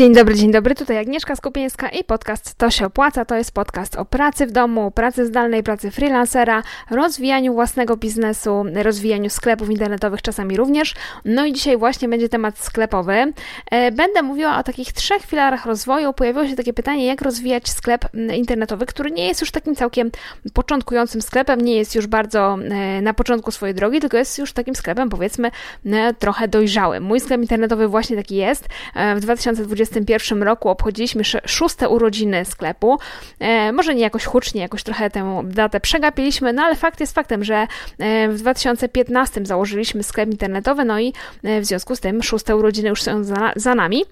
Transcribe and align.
Dzień 0.00 0.14
dobry, 0.14 0.34
dzień 0.34 0.52
dobry, 0.52 0.74
tutaj 0.74 0.98
Agnieszka 0.98 1.36
Skupieńska 1.36 1.88
i 1.88 2.04
podcast 2.04 2.54
To 2.54 2.70
się 2.70 2.86
opłaca. 2.86 3.24
To 3.24 3.34
jest 3.34 3.52
podcast 3.52 3.96
o 3.96 4.04
pracy 4.04 4.46
w 4.46 4.50
domu, 4.50 4.90
pracy 4.90 5.26
zdalnej, 5.26 5.62
pracy 5.62 5.90
freelancera, 5.90 6.62
rozwijaniu 6.90 7.54
własnego 7.54 7.96
biznesu, 7.96 8.64
rozwijaniu 8.74 9.30
sklepów 9.30 9.70
internetowych 9.70 10.22
czasami 10.22 10.56
również. 10.56 10.94
No 11.24 11.46
i 11.46 11.52
dzisiaj 11.52 11.76
właśnie 11.76 12.08
będzie 12.08 12.28
temat 12.28 12.58
sklepowy. 12.58 13.32
E, 13.70 13.92
będę 13.92 14.22
mówiła 14.22 14.58
o 14.58 14.62
takich 14.62 14.92
trzech 14.92 15.22
filarach 15.22 15.66
rozwoju. 15.66 16.12
Pojawiło 16.12 16.48
się 16.48 16.56
takie 16.56 16.72
pytanie, 16.72 17.06
jak 17.06 17.22
rozwijać 17.22 17.68
sklep 17.68 18.04
internetowy, 18.36 18.86
który 18.86 19.10
nie 19.10 19.28
jest 19.28 19.40
już 19.40 19.50
takim 19.50 19.76
całkiem 19.76 20.10
początkującym 20.54 21.22
sklepem, 21.22 21.60
nie 21.60 21.76
jest 21.76 21.94
już 21.94 22.06
bardzo 22.06 22.58
e, 22.70 23.02
na 23.02 23.14
początku 23.14 23.50
swojej 23.50 23.74
drogi, 23.74 24.00
tylko 24.00 24.16
jest 24.16 24.38
już 24.38 24.52
takim 24.52 24.74
sklepem 24.74 25.08
powiedzmy 25.08 25.50
e, 25.86 26.14
trochę 26.14 26.48
dojrzałym. 26.48 27.04
Mój 27.04 27.20
sklep 27.20 27.40
internetowy 27.40 27.88
właśnie 27.88 28.16
taki 28.16 28.36
jest. 28.36 28.68
W 29.16 29.20
2020 29.20 29.89
2021 29.90 30.42
roku 30.42 30.68
obchodziliśmy 30.68 31.22
szóste 31.46 31.88
urodziny 31.88 32.44
sklepu. 32.44 32.98
E, 33.38 33.72
może 33.72 33.94
nie 33.94 34.02
jakoś 34.02 34.24
hucznie, 34.24 34.60
jakoś 34.60 34.82
trochę 34.82 35.10
tę 35.10 35.42
datę 35.44 35.80
przegapiliśmy, 35.80 36.52
no 36.52 36.62
ale 36.62 36.76
fakt 36.76 37.00
jest 37.00 37.14
faktem, 37.14 37.44
że 37.44 37.66
e, 37.98 38.28
w 38.28 38.38
2015 38.38 39.40
założyliśmy 39.44 40.02
sklep 40.02 40.30
internetowy, 40.30 40.84
no 40.84 41.00
i 41.00 41.12
e, 41.42 41.60
w 41.60 41.64
związku 41.64 41.96
z 41.96 42.00
tym 42.00 42.22
szóste 42.22 42.56
urodziny 42.56 42.88
już 42.88 43.02
są 43.02 43.24
za, 43.24 43.52
za 43.56 43.74
nami. 43.74 44.04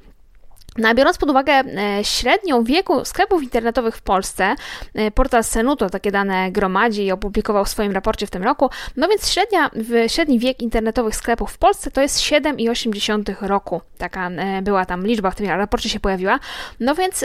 No, 0.78 0.95
biorąc 0.95 1.18
pod 1.18 1.30
uwagę 1.30 1.52
e, 1.52 2.05
średnią 2.05 2.64
wieku 2.64 3.05
sklepów 3.05 3.42
internetowych 3.42 3.96
w 3.96 4.02
Polsce, 4.02 4.55
e, 4.95 5.10
portal 5.10 5.45
Senuto 5.45 5.91
takie 5.91 6.10
dane 6.10 6.52
gromadzi 6.52 7.04
i 7.04 7.12
opublikował 7.12 7.64
w 7.64 7.68
swoim 7.68 7.92
raporcie 7.92 8.27
w 8.27 8.30
tym 8.30 8.42
roku, 8.42 8.70
no 8.96 9.09
więc 9.09 9.28
średnia, 9.30 9.70
średni 10.06 10.38
wiek 10.38 10.62
internetowych 10.62 11.16
sklepów 11.16 11.52
w 11.52 11.59
Polsce 11.59 11.91
to 11.91 12.01
jest 12.01 12.20
7,8 12.20 13.46
roku. 13.46 13.80
Taka 13.98 14.30
e, 14.30 14.62
była 14.62 14.84
tam 14.84 15.06
liczba 15.06 15.30
w 15.30 15.34
tym 15.34 15.46
raporcie 15.46 15.88
się 15.88 16.01
pojawiła. 16.01 16.38
No 16.80 16.95
więc 16.95 17.24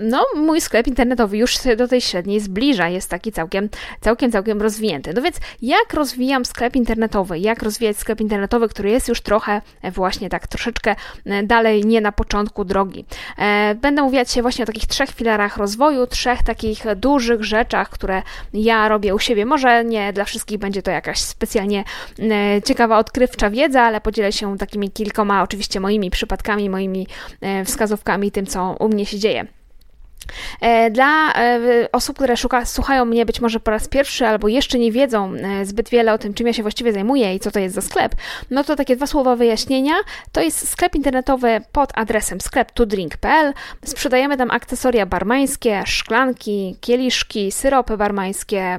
no, 0.00 0.26
mój 0.36 0.60
sklep 0.60 0.86
internetowy 0.86 1.36
już 1.36 1.58
do 1.76 1.88
tej 1.88 2.00
średniej 2.00 2.40
zbliża, 2.40 2.88
jest 2.88 3.10
taki 3.10 3.32
całkiem, 3.32 3.68
całkiem, 4.00 4.32
całkiem 4.32 4.62
rozwinięty. 4.62 5.12
No 5.14 5.22
więc 5.22 5.36
jak 5.62 5.94
rozwijam 5.94 6.44
sklep 6.44 6.76
internetowy? 6.76 7.38
Jak 7.38 7.62
rozwijać 7.62 7.96
sklep 7.96 8.20
internetowy, 8.20 8.68
który 8.68 8.90
jest 8.90 9.08
już 9.08 9.20
trochę 9.20 9.62
właśnie 9.92 10.28
tak 10.28 10.46
troszeczkę 10.46 10.96
dalej, 11.44 11.84
nie 11.84 12.00
na 12.00 12.12
początku 12.12 12.64
drogi 12.64 12.93
drogi. 12.94 13.04
E, 13.38 13.74
będę 13.74 14.02
mówić 14.02 14.30
się 14.30 14.42
właśnie 14.42 14.62
o 14.62 14.66
takich 14.66 14.86
trzech 14.86 15.10
filarach 15.10 15.56
rozwoju, 15.56 16.06
trzech 16.06 16.42
takich 16.42 16.84
dużych 16.96 17.44
rzeczach, 17.44 17.90
które 17.90 18.22
ja 18.52 18.88
robię 18.88 19.14
u 19.14 19.18
siebie. 19.18 19.46
Może 19.46 19.84
nie 19.84 20.12
dla 20.12 20.24
wszystkich 20.24 20.58
będzie 20.58 20.82
to 20.82 20.90
jakaś 20.90 21.18
specjalnie 21.18 21.84
e, 22.18 22.62
ciekawa, 22.62 22.98
odkrywcza 22.98 23.50
wiedza, 23.50 23.82
ale 23.82 24.00
podzielę 24.00 24.32
się 24.32 24.58
takimi 24.58 24.90
kilkoma 24.90 25.42
oczywiście 25.42 25.80
moimi 25.80 26.10
przypadkami, 26.10 26.70
moimi 26.70 27.06
e, 27.40 27.64
wskazówkami, 27.64 28.30
tym 28.30 28.46
co 28.46 28.76
u 28.80 28.88
mnie 28.88 29.06
się 29.06 29.18
dzieje. 29.18 29.46
E, 30.60 30.90
dla 30.90 31.34
e, 31.34 31.58
osób, 31.92 32.16
które 32.16 32.36
szuka, 32.36 32.64
słuchają 32.64 33.04
mnie 33.04 33.26
być 33.26 33.40
może 33.40 33.60
po 33.60 33.70
raz 33.70 33.88
pierwszy 33.88 34.26
albo 34.26 34.48
jeszcze 34.48 34.78
nie 34.78 34.92
wiedzą 34.92 35.34
e, 35.34 35.66
zbyt 35.66 35.88
wiele 35.88 36.12
o 36.12 36.18
tym, 36.18 36.34
czym 36.34 36.46
ja 36.46 36.52
się 36.52 36.62
właściwie 36.62 36.92
zajmuję 36.92 37.34
i 37.34 37.40
co 37.40 37.50
to 37.50 37.58
jest 37.58 37.74
za 37.74 37.80
sklep, 37.80 38.14
no 38.50 38.64
to 38.64 38.76
takie 38.76 38.96
dwa 38.96 39.06
słowa 39.06 39.36
wyjaśnienia. 39.36 39.94
To 40.32 40.40
jest 40.40 40.68
sklep 40.68 40.94
internetowy 40.94 41.60
pod 41.72 41.90
adresem 41.94 42.38
sklep2drink.pl. 42.38 43.52
Sprzedajemy 43.84 44.36
tam 44.36 44.50
akcesoria 44.50 45.06
barmańskie, 45.06 45.82
szklanki, 45.86 46.76
kieliszki, 46.80 47.52
syropy 47.52 47.96
barmańskie, 47.96 48.78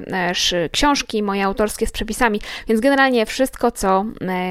książki 0.72 1.22
moje 1.22 1.44
autorskie 1.44 1.86
z 1.86 1.92
przepisami, 1.92 2.40
więc 2.68 2.80
generalnie 2.80 3.26
wszystko, 3.26 3.70
co 3.70 4.04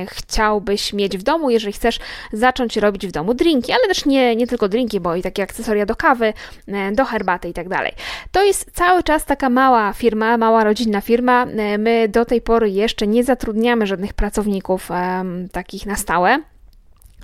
chciałbyś 0.07 0.93
mieć 0.93 1.17
w 1.17 1.23
domu, 1.23 1.49
jeżeli 1.49 1.73
chcesz 1.73 1.99
zacząć 2.33 2.77
robić 2.77 3.07
w 3.07 3.11
domu 3.11 3.33
drinki, 3.33 3.71
ale 3.71 3.87
też 3.87 4.05
nie, 4.05 4.35
nie 4.35 4.47
tylko 4.47 4.69
drinki, 4.69 4.99
bo 4.99 5.15
i 5.15 5.21
takie 5.21 5.43
akcesoria 5.43 5.85
do 5.85 5.95
kawy, 5.95 6.33
do 6.93 7.05
herbaty 7.05 7.49
i 7.49 7.53
tak 7.53 7.69
dalej. 7.69 7.91
To 8.31 8.43
jest 8.43 8.71
cały 8.71 9.03
czas 9.03 9.25
taka 9.25 9.49
mała 9.49 9.93
firma, 9.93 10.37
mała 10.37 10.63
rodzinna 10.63 11.01
firma. 11.01 11.45
My 11.79 12.09
do 12.09 12.25
tej 12.25 12.41
pory 12.41 12.69
jeszcze 12.69 13.07
nie 13.07 13.23
zatrudniamy 13.23 13.87
żadnych 13.87 14.13
pracowników 14.13 14.89
takich 15.51 15.85
na 15.85 15.95
stałe. 15.95 16.39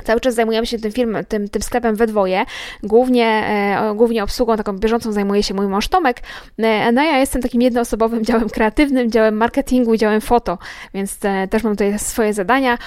Cały 0.04 0.20
czas 0.20 0.36
zajmujemy 0.36 0.68
się 0.68 0.80
tym, 0.80 0.92
firm, 0.92 1.18
tym, 1.28 1.50
tym 1.50 1.62
sklepem 1.62 1.96
we 1.96 2.08
dwoje. 2.08 2.46
Głównie, 2.84 3.28
e, 3.28 3.96
głównie 3.96 4.24
obsługą 4.24 4.58
taką 4.58 4.78
bieżącą 4.78 5.12
zajmuje 5.12 5.44
się 5.44 5.54
mój 5.54 5.68
mąż 5.68 5.88
Tomek. 5.88 6.22
E, 6.58 6.92
no 6.92 7.04
ja 7.04 7.18
jestem 7.18 7.42
takim 7.42 7.62
jednoosobowym 7.62 8.26
działem 8.26 8.50
kreatywnym, 8.50 9.12
działem 9.12 9.38
marketingu 9.38 9.96
działem 9.96 10.22
foto, 10.22 10.58
więc 10.94 11.18
e, 11.24 11.48
też 11.48 11.64
mam 11.64 11.74
tutaj 11.74 12.00
swoje 12.00 12.34
zadania, 12.34 12.78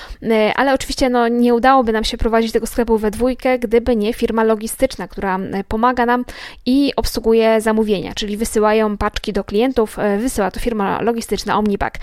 ale 0.56 0.74
oczywiście 0.74 1.08
no, 1.08 1.28
nie 1.28 1.54
udałoby 1.54 1.92
nam 1.92 2.04
się 2.04 2.16
prowadzić 2.16 2.52
tego 2.52 2.66
sklepu 2.66 2.98
we 2.98 3.10
dwójkę, 3.10 3.58
gdyby 3.58 3.96
nie 3.96 4.12
firma 4.12 4.44
logistyczna, 4.44 5.08
która 5.08 5.38
pomaga 5.68 6.06
nam 6.06 6.24
i 6.66 6.92
obsługuje 6.96 7.60
zamówienia, 7.60 8.12
czyli 8.14 8.36
wysyłają 8.36 8.96
paczki 8.96 9.32
do 9.32 9.44
klientów, 9.44 9.96
wysyła 10.18 10.50
to 10.50 10.60
firma 10.60 11.02
logistyczna 11.02 11.58
Omnipack. 11.58 11.98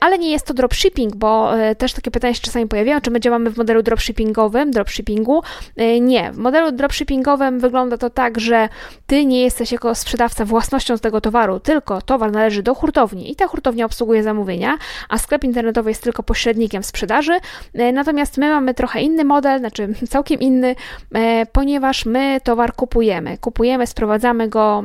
Ale 0.00 0.18
nie 0.18 0.30
jest 0.30 0.46
to 0.46 0.54
dropshipping, 0.54 1.16
bo 1.16 1.52
też 1.78 1.92
takie 1.92 2.10
pytania 2.10 2.34
się 2.34 2.40
czasami 2.40 2.68
pojawiają, 2.68 3.00
czy 3.00 3.10
my 3.10 3.20
działamy 3.20 3.50
w 3.50 3.56
modelu 3.56 3.82
dropshipping 3.82 4.31
dropshippingowym, 4.32 4.70
dropshippingu. 4.70 5.42
E, 5.76 6.00
nie, 6.00 6.32
w 6.32 6.38
modelu 6.38 6.72
dropshippingowym 6.72 7.60
wygląda 7.60 7.96
to 7.96 8.10
tak, 8.10 8.40
że 8.40 8.68
ty 9.06 9.26
nie 9.26 9.42
jesteś 9.42 9.72
jako 9.72 9.94
sprzedawca 9.94 10.44
własnością 10.44 10.98
tego 10.98 11.20
towaru, 11.20 11.60
tylko 11.60 12.02
towar 12.02 12.32
należy 12.32 12.62
do 12.62 12.74
hurtowni 12.74 13.32
i 13.32 13.36
ta 13.36 13.46
hurtownia 13.46 13.84
obsługuje 13.84 14.22
zamówienia, 14.22 14.78
a 15.08 15.18
sklep 15.18 15.44
internetowy 15.44 15.90
jest 15.90 16.02
tylko 16.02 16.22
pośrednikiem 16.22 16.82
sprzedaży. 16.82 17.32
E, 17.74 17.92
natomiast 17.92 18.38
my 18.38 18.50
mamy 18.50 18.74
trochę 18.74 19.00
inny 19.00 19.24
model, 19.24 19.58
znaczy 19.58 19.88
całkiem 20.08 20.40
inny, 20.40 20.74
e, 21.14 21.46
ponieważ 21.46 22.06
my 22.06 22.40
towar 22.44 22.74
kupujemy. 22.74 23.38
Kupujemy, 23.38 23.86
sprowadzamy 23.86 24.48
go 24.48 24.84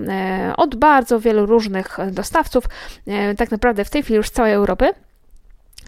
od 0.57 0.75
bardzo 0.75 1.19
wielu 1.19 1.45
różnych 1.45 1.97
dostawców, 2.11 2.63
tak 3.37 3.51
naprawdę 3.51 3.85
w 3.85 3.89
tej 3.89 4.03
chwili 4.03 4.17
już 4.17 4.27
z 4.27 4.31
całej 4.31 4.53
Europy. 4.53 4.93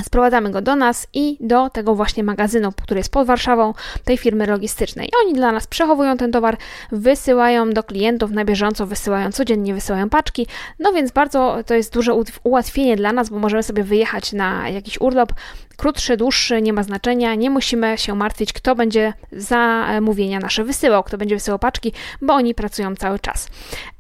Sprowadzamy 0.04 0.52
go 0.52 0.62
do 0.62 0.76
nas 0.76 1.08
i 1.14 1.38
do 1.40 1.70
tego 1.70 1.96
właśnie 1.96 2.24
magazynu, 2.24 2.72
który 2.72 3.00
jest 3.00 3.12
pod 3.12 3.28
Warszawą, 3.28 3.74
tej 4.04 4.18
firmy 4.18 4.46
logistycznej. 4.46 5.10
Oni 5.26 5.34
dla 5.34 5.52
nas 5.52 5.68
przechowują 5.68 6.18
ten 6.18 6.32
towar, 6.32 6.58
wysyłają 6.92 7.70
do 7.70 7.84
klientów 7.84 8.32
na 8.32 8.46
bieżąco, 8.46 8.86
wysyłają 8.86 9.32
codziennie, 9.32 9.74
wysyłają 9.74 10.10
paczki. 10.10 10.48
No 10.80 10.94
więc 10.94 11.12
bardzo 11.12 11.58
to 11.66 11.74
jest 11.74 11.94
duże 11.94 12.14
ułatwienie 12.44 12.96
dla 12.96 13.14
nas, 13.14 13.30
bo 13.30 13.40
możemy 13.40 13.64
sobie 13.64 13.84
wyjechać 13.84 14.34
na 14.34 14.70
jakiś 14.70 15.02
urlop, 15.02 15.34
krótszy, 15.80 16.18
dłuższy, 16.18 16.62
nie 16.62 16.74
ma 16.74 16.84
znaczenia. 16.84 17.36
Nie 17.36 17.50
musimy 17.50 17.98
się 17.98 18.16
martwić, 18.16 18.54
kto 18.54 18.76
będzie 18.76 19.14
zamówienia 19.32 20.40
nasze 20.40 20.64
wysyłał, 20.64 21.04
kto 21.04 21.18
będzie 21.18 21.36
wysyłał 21.36 21.60
paczki, 21.60 21.94
bo 22.22 22.34
oni 22.34 22.56
pracują 22.56 22.96
cały 22.96 23.20
czas. 23.20 23.48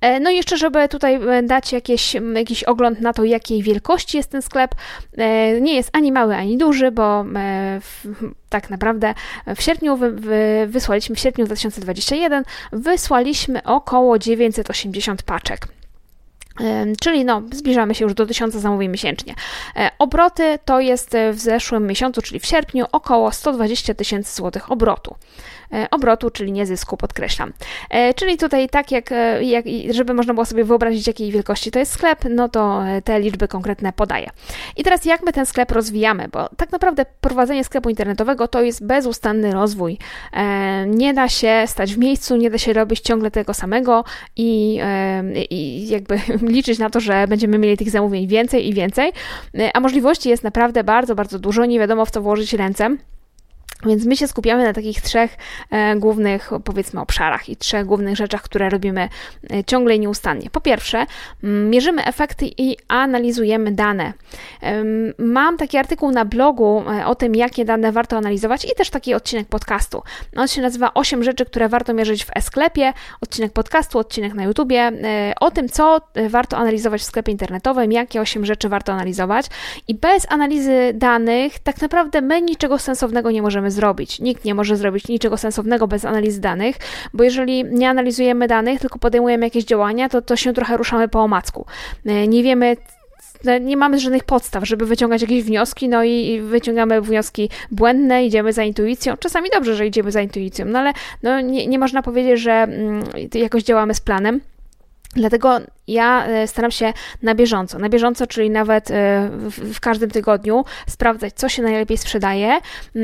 E, 0.01 0.19
no 0.19 0.29
i 0.29 0.35
jeszcze, 0.35 0.57
żeby 0.57 0.87
tutaj 0.87 1.15
e, 1.15 1.43
dać 1.43 1.73
jakieś, 1.73 2.15
jakiś 2.35 2.63
ogląd 2.63 3.01
na 3.01 3.13
to, 3.13 3.23
jakiej 3.23 3.63
wielkości 3.63 4.17
jest 4.17 4.31
ten 4.31 4.41
sklep, 4.41 4.75
e, 5.17 5.61
nie 5.61 5.75
jest 5.75 5.88
ani 5.93 6.11
mały, 6.11 6.35
ani 6.35 6.57
duży, 6.57 6.91
bo 6.91 7.25
tak 8.49 8.69
naprawdę 8.69 9.13
w 9.55 9.61
sierpniu 9.61 9.97
wy, 9.97 10.11
wy, 10.11 10.67
wysłaliśmy, 10.67 11.15
w 11.15 11.19
sierpniu 11.19 11.45
2021 11.45 12.43
wysłaliśmy 12.71 13.63
około 13.63 14.19
980 14.19 15.23
paczek. 15.23 15.67
Czyli 17.01 17.25
no, 17.25 17.41
zbliżamy 17.53 17.95
się 17.95 18.05
już 18.05 18.13
do 18.13 18.25
1000 18.25 18.53
zamówień 18.53 18.91
miesięcznie. 18.91 19.35
E, 19.75 19.91
obroty 19.99 20.59
to 20.65 20.79
jest 20.79 21.17
w 21.33 21.39
zeszłym 21.39 21.87
miesiącu, 21.87 22.21
czyli 22.21 22.39
w 22.39 22.45
sierpniu, 22.45 22.85
około 22.91 23.31
120 23.31 23.93
tysięcy 23.93 24.35
złotych 24.35 24.71
obrotu. 24.71 25.15
E, 25.73 25.89
obrotu, 25.91 26.29
czyli 26.29 26.51
nie 26.51 26.65
zysku, 26.65 26.97
podkreślam. 26.97 27.53
E, 27.89 28.13
czyli 28.13 28.37
tutaj 28.37 28.69
tak 28.69 28.91
jak, 28.91 29.11
e, 29.11 29.43
jak, 29.43 29.65
żeby 29.89 30.13
można 30.13 30.33
było 30.33 30.45
sobie 30.45 30.63
wyobrazić, 30.63 31.07
jakiej 31.07 31.31
wielkości 31.31 31.71
to 31.71 31.79
jest 31.79 31.91
sklep, 31.91 32.19
no 32.29 32.49
to 32.49 32.83
te 33.03 33.19
liczby 33.19 33.47
konkretne 33.47 33.93
podaję. 33.93 34.29
I 34.77 34.83
teraz 34.83 35.05
jak 35.05 35.23
my 35.23 35.33
ten 35.33 35.45
sklep 35.45 35.71
rozwijamy, 35.71 36.27
bo 36.31 36.49
tak 36.57 36.71
naprawdę 36.71 37.05
prowadzenie 37.21 37.63
sklepu 37.63 37.89
internetowego 37.89 38.47
to 38.47 38.61
jest 38.61 38.85
bezustanny 38.85 39.51
rozwój. 39.51 39.97
Nie 40.87 41.13
da 41.13 41.29
się 41.29 41.63
stać 41.65 41.93
w 41.93 41.97
miejscu, 41.97 42.35
nie 42.35 42.49
da 42.49 42.57
się 42.57 42.73
robić 42.73 42.99
ciągle 42.99 43.31
tego 43.31 43.53
samego 43.53 44.03
i, 44.35 44.79
i 45.49 45.87
jakby 45.87 46.19
liczyć 46.55 46.79
na 46.79 46.89
to, 46.89 46.99
że 46.99 47.27
będziemy 47.27 47.57
mieli 47.57 47.77
tych 47.77 47.89
zamówień 47.89 48.27
więcej 48.27 48.67
i 48.67 48.73
więcej, 48.73 49.11
a 49.73 49.79
możliwości 49.79 50.29
jest 50.29 50.43
naprawdę 50.43 50.83
bardzo, 50.83 51.15
bardzo 51.15 51.39
dużo, 51.39 51.65
nie 51.65 51.79
wiadomo 51.79 52.05
w 52.05 52.11
co 52.11 52.21
włożyć 52.21 52.53
ręce. 52.53 52.97
Więc 53.85 54.05
my 54.05 54.17
się 54.17 54.27
skupiamy 54.27 54.63
na 54.63 54.73
takich 54.73 55.01
trzech 55.01 55.37
e, 55.69 55.95
głównych, 55.95 56.49
powiedzmy, 56.63 56.99
obszarach 57.01 57.49
i 57.49 57.57
trzech 57.57 57.85
głównych 57.85 58.15
rzeczach, 58.15 58.41
które 58.41 58.69
robimy 58.69 59.09
e, 59.53 59.63
ciągle 59.63 59.95
i 59.95 59.99
nieustannie. 59.99 60.49
Po 60.49 60.61
pierwsze, 60.61 61.05
mierzymy 61.43 62.05
efekty 62.05 62.45
i 62.57 62.77
analizujemy 62.87 63.71
dane. 63.71 64.13
Mam 65.17 65.57
taki 65.57 65.77
artykuł 65.77 66.11
na 66.11 66.25
blogu 66.25 66.83
e, 66.99 67.05
o 67.05 67.15
tym, 67.15 67.35
jakie 67.35 67.65
dane 67.65 67.91
warto 67.91 68.17
analizować 68.17 68.65
i 68.65 68.75
też 68.75 68.89
taki 68.89 69.13
odcinek 69.13 69.47
podcastu. 69.47 70.03
On 70.35 70.47
się 70.47 70.61
nazywa 70.61 70.93
8 70.93 71.23
rzeczy, 71.23 71.45
które 71.45 71.69
warto 71.69 71.93
mierzyć 71.93 72.25
w 72.25 72.29
e-sklepie, 72.35 72.93
odcinek 73.21 73.53
podcastu, 73.53 73.99
odcinek 73.99 74.33
na 74.33 74.43
YouTubie, 74.43 74.91
o 75.39 75.51
tym, 75.51 75.69
co 75.69 76.01
warto 76.29 76.57
analizować 76.57 77.01
w 77.01 77.05
sklepie 77.05 77.31
internetowym, 77.31 77.91
jakie 77.91 78.21
8 78.21 78.45
rzeczy 78.45 78.69
warto 78.69 78.93
analizować 78.93 79.45
i 79.87 79.95
bez 79.95 80.31
analizy 80.31 80.91
danych 80.93 81.59
tak 81.59 81.81
naprawdę 81.81 82.21
my 82.21 82.41
niczego 82.41 82.79
sensownego 82.79 83.31
nie 83.31 83.41
możemy 83.41 83.68
możemy 83.69 83.71
zrobić. 83.71 84.19
Nikt 84.19 84.45
nie 84.45 84.55
może 84.55 84.75
zrobić 84.75 85.07
niczego 85.07 85.37
sensownego 85.37 85.87
bez 85.87 86.05
analizy 86.05 86.41
danych, 86.41 86.75
bo 87.13 87.23
jeżeli 87.23 87.63
nie 87.63 87.89
analizujemy 87.89 88.47
danych, 88.47 88.79
tylko 88.79 88.99
podejmujemy 88.99 89.45
jakieś 89.45 89.65
działania, 89.65 90.09
to, 90.09 90.21
to 90.21 90.35
się 90.35 90.53
trochę 90.53 90.77
ruszamy 90.77 91.07
po 91.07 91.19
omacku. 91.19 91.65
E, 92.05 92.27
nie 92.27 92.43
wiemy, 92.43 92.77
no, 93.43 93.57
nie 93.57 93.77
mamy 93.77 93.99
żadnych 93.99 94.23
podstaw, 94.23 94.67
żeby 94.67 94.85
wyciągać 94.85 95.21
jakieś 95.21 95.43
wnioski, 95.43 95.89
no 95.89 96.03
i 96.03 96.41
wyciągamy 96.41 97.01
wnioski 97.01 97.49
błędne, 97.71 98.25
idziemy 98.25 98.53
za 98.53 98.63
intuicją. 98.63 99.17
Czasami 99.17 99.49
dobrze, 99.53 99.75
że 99.75 99.87
idziemy 99.87 100.11
za 100.11 100.21
intuicją, 100.21 100.65
no 100.65 100.79
ale 100.79 100.93
no, 101.23 101.41
nie, 101.41 101.67
nie 101.67 101.79
można 101.79 102.01
powiedzieć, 102.01 102.39
że 102.39 102.51
mm, 102.51 103.03
jakoś 103.33 103.63
działamy 103.63 103.93
z 103.93 104.01
planem. 104.01 104.41
Dlatego 105.15 105.59
ja 105.89 106.25
e, 106.25 106.47
staram 106.47 106.71
się 106.71 106.93
na 107.21 107.35
bieżąco, 107.35 107.79
na 107.79 107.89
bieżąco, 107.89 108.27
czyli 108.27 108.49
nawet 108.49 108.91
e, 108.91 109.29
w, 109.49 109.79
każdym 109.79 110.11
tygodniu 110.11 110.65
sprawdzać, 110.87 111.33
co 111.33 111.49
się 111.49 111.61
najlepiej 111.61 111.97
sprzedaje, 111.97 112.59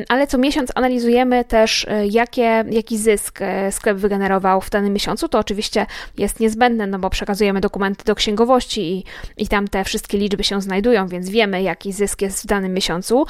ale 0.10 0.28
co 0.28 0.38
miesiąc 0.38 0.72
analizujemy 0.76 1.46
też, 1.46 1.86
e, 1.90 2.08
jakie, 2.08 2.64
jaki 2.70 2.98
zysk 2.98 3.40
sklep 3.72 3.98
wygenerował 3.98 4.62
w 4.62 4.70
danym 4.70 4.94
miesiącu. 4.94 5.28
To 5.28 5.40
oczywiście 5.40 5.86
jest 6.18 6.40
niezbędne, 6.40 6.88
no 6.88 7.00
bo 7.00 7.10
przekazujemy 7.10 7.62
dokumenty 7.62 8.06
do 8.06 8.16
księgowości 8.16 8.82
i, 8.82 9.04
i 9.38 9.48
tam 9.48 9.68
te 9.68 9.84
wszystkie 9.84 10.18
liczby 10.18 10.44
się 10.44 10.62
znajdują, 10.62 11.08
więc 11.08 11.30
wiemy, 11.30 11.62
jaki 11.62 11.94
zysk 11.94 12.22
jest 12.22 12.44
w 12.44 12.46
danym 12.46 12.74
miesiącu, 12.74 13.26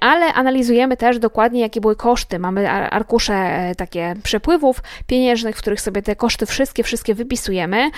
ale 0.00 0.34
analizujemy 0.34 0.96
też 0.96 1.18
dokładnie, 1.18 1.60
jakie 1.60 1.80
były 1.80 1.96
koszty. 1.96 2.38
Mamy 2.38 2.70
arkusze 2.70 3.72
takie 3.76 4.14
przepływów 4.22 4.82
pieniężnych, 5.06 5.56
w 5.56 5.58
których 5.58 5.80
sobie 5.80 6.02
te 6.02 6.16
koszty 6.16 6.46
wszystkie, 6.46 6.82
wszystkie 6.82 7.14
wypisujemy 7.14 7.90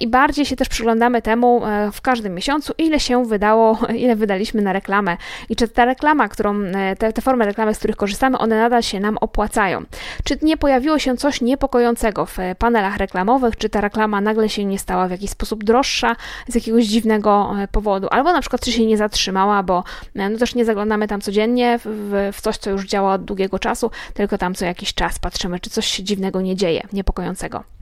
i 0.00 0.08
bardzo 0.08 0.28
bardziej 0.28 0.46
się 0.46 0.56
też 0.56 0.68
przyglądamy 0.68 1.22
temu 1.22 1.66
e, 1.66 1.92
w 1.92 2.00
każdym 2.00 2.34
miesiącu, 2.34 2.72
ile 2.78 3.00
się 3.00 3.24
wydało, 3.24 3.78
ile 4.04 4.16
wydaliśmy 4.16 4.62
na 4.62 4.72
reklamę 4.72 5.16
i 5.48 5.56
czy 5.56 5.68
ta 5.68 5.84
reklama, 5.84 6.28
którą, 6.28 6.62
e, 6.62 6.96
te, 6.96 7.12
te 7.12 7.22
formy 7.22 7.44
reklamy, 7.44 7.74
z 7.74 7.78
których 7.78 7.96
korzystamy, 7.96 8.38
one 8.38 8.56
nadal 8.56 8.82
się 8.82 9.00
nam 9.00 9.18
opłacają. 9.18 9.84
Czy 10.24 10.38
nie 10.42 10.56
pojawiło 10.56 10.98
się 10.98 11.16
coś 11.16 11.40
niepokojącego 11.40 12.26
w 12.26 12.38
e, 12.38 12.54
panelach 12.54 12.96
reklamowych, 12.96 13.56
czy 13.56 13.68
ta 13.68 13.80
reklama 13.80 14.20
nagle 14.20 14.48
się 14.48 14.64
nie 14.64 14.78
stała 14.78 15.08
w 15.08 15.10
jakiś 15.10 15.30
sposób 15.30 15.64
droższa 15.64 16.16
z 16.48 16.54
jakiegoś 16.54 16.84
dziwnego 16.84 17.54
powodu, 17.72 18.08
albo 18.10 18.32
na 18.32 18.40
przykład 18.40 18.62
czy 18.62 18.72
się 18.72 18.86
nie 18.86 18.96
zatrzymała, 18.96 19.62
bo 19.62 19.84
no 20.14 20.38
też 20.38 20.54
nie 20.54 20.64
zaglądamy 20.64 21.08
tam 21.08 21.20
codziennie 21.20 21.78
w, 21.84 22.30
w 22.32 22.40
coś, 22.40 22.56
co 22.56 22.70
już 22.70 22.86
działa 22.86 23.14
od 23.14 23.24
długiego 23.24 23.58
czasu, 23.58 23.90
tylko 24.14 24.38
tam 24.38 24.54
co 24.54 24.64
jakiś 24.64 24.94
czas 24.94 25.18
patrzymy, 25.18 25.60
czy 25.60 25.70
coś 25.70 25.86
się 25.86 26.02
dziwnego 26.02 26.40
nie 26.40 26.56
dzieje, 26.56 26.82
niepokojącego. 26.92 27.77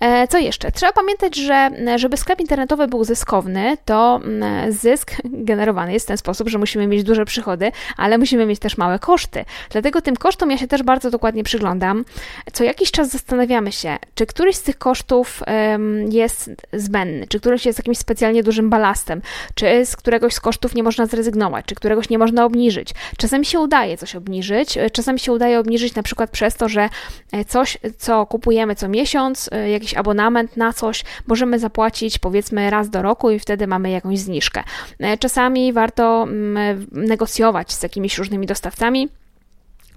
E, 0.00 0.28
co 0.28 0.38
jeszcze? 0.38 0.72
Trzeba 0.72 0.92
pamiętać, 0.92 1.36
że 1.36 1.70
żeby 1.96 2.16
sklep 2.16 2.40
internetowy 2.40 2.88
był 2.88 3.04
zyskowny, 3.04 3.76
to 3.84 4.20
zysk 4.68 5.12
generowany 5.24 5.92
jest 5.92 6.06
w 6.06 6.08
ten 6.08 6.18
sposób, 6.18 6.48
że 6.48 6.58
musimy 6.58 6.86
mieć 6.86 7.04
duże 7.04 7.24
przychody, 7.24 7.72
ale 7.96 8.18
musimy 8.18 8.46
mieć 8.46 8.58
też 8.58 8.78
małe 8.78 8.98
koszty. 8.98 9.44
Dlatego 9.70 10.00
tym 10.00 10.16
kosztom 10.16 10.50
ja 10.50 10.58
się 10.58 10.66
też 10.66 10.82
bardzo 10.82 11.10
dokładnie 11.10 11.44
przyglądam. 11.44 12.04
Co 12.52 12.64
jakiś 12.64 12.90
czas 12.90 13.08
zastanawiamy 13.08 13.72
się, 13.72 13.96
czy 14.14 14.26
któryś 14.26 14.56
z 14.56 14.62
tych 14.62 14.78
kosztów 14.78 15.42
jest 16.10 16.50
zbędny, 16.72 17.26
czy 17.28 17.40
któryś 17.40 17.66
jest 17.66 17.78
jakimś 17.78 17.98
specjalnie 17.98 18.42
dużym 18.42 18.70
balastem, 18.70 19.22
czy 19.54 19.86
z 19.86 19.96
któregoś 19.96 20.34
z 20.34 20.40
kosztów 20.40 20.74
nie 20.74 20.82
można 20.82 21.06
zrezygnować, 21.06 21.66
czy 21.66 21.74
któregoś 21.74 22.10
nie 22.10 22.18
można 22.18 22.44
obniżyć. 22.44 22.90
Czasami 23.16 23.44
się 23.44 23.60
udaje 23.60 23.96
coś 23.96 24.16
obniżyć, 24.16 24.78
czasami 24.92 25.18
się 25.18 25.32
udaje 25.32 25.58
obniżyć 25.58 25.94
na 25.94 26.02
przykład 26.02 26.30
przez 26.30 26.54
to, 26.56 26.68
że 26.68 26.88
e, 27.32 27.44
coś, 27.44 27.78
co 27.98 28.26
kupujemy 28.26 28.74
co 28.74 28.88
miesiąc, 28.88 29.48
e, 29.52 29.55
jakiś 29.56 29.94
abonament 29.94 30.56
na 30.56 30.72
coś, 30.72 31.04
możemy 31.26 31.58
zapłacić 31.58 32.18
powiedzmy 32.18 32.70
raz 32.70 32.90
do 32.90 33.02
roku 33.02 33.30
i 33.30 33.38
wtedy 33.38 33.66
mamy 33.66 33.90
jakąś 33.90 34.18
zniżkę. 34.18 34.62
E, 34.98 35.18
czasami 35.18 35.72
warto 35.72 36.22
mm, 36.22 36.86
negocjować 36.92 37.72
z 37.72 37.82
jakimiś 37.82 38.18
różnymi 38.18 38.46
dostawcami. 38.46 39.08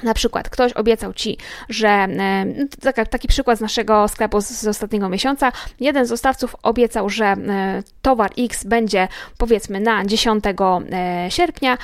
Na 0.04 0.13
przykład 0.13 0.50
ktoś 0.50 0.74
obiecał 0.74 1.13
ci, 1.13 1.38
że 1.69 1.88
e, 1.88 3.06
taki 3.10 3.28
przykład 3.28 3.57
z 3.57 3.62
naszego 3.62 4.07
sklepu 4.07 4.42
z, 4.42 4.68
ostatniego 4.68 5.10
miesiąca. 5.10 5.51
Jeden 5.80 6.06
z 6.06 6.10
dostawców 6.10 6.56
obiecał, 6.63 7.10
że 7.10 7.25
e, 7.25 7.84
towar 8.01 8.31
X 8.38 8.63
będzie 8.63 9.07
powiedzmy 9.38 9.80
na 9.80 10.06
10 10.06 10.44
e, 10.46 11.31
sierpnia, 11.31 11.78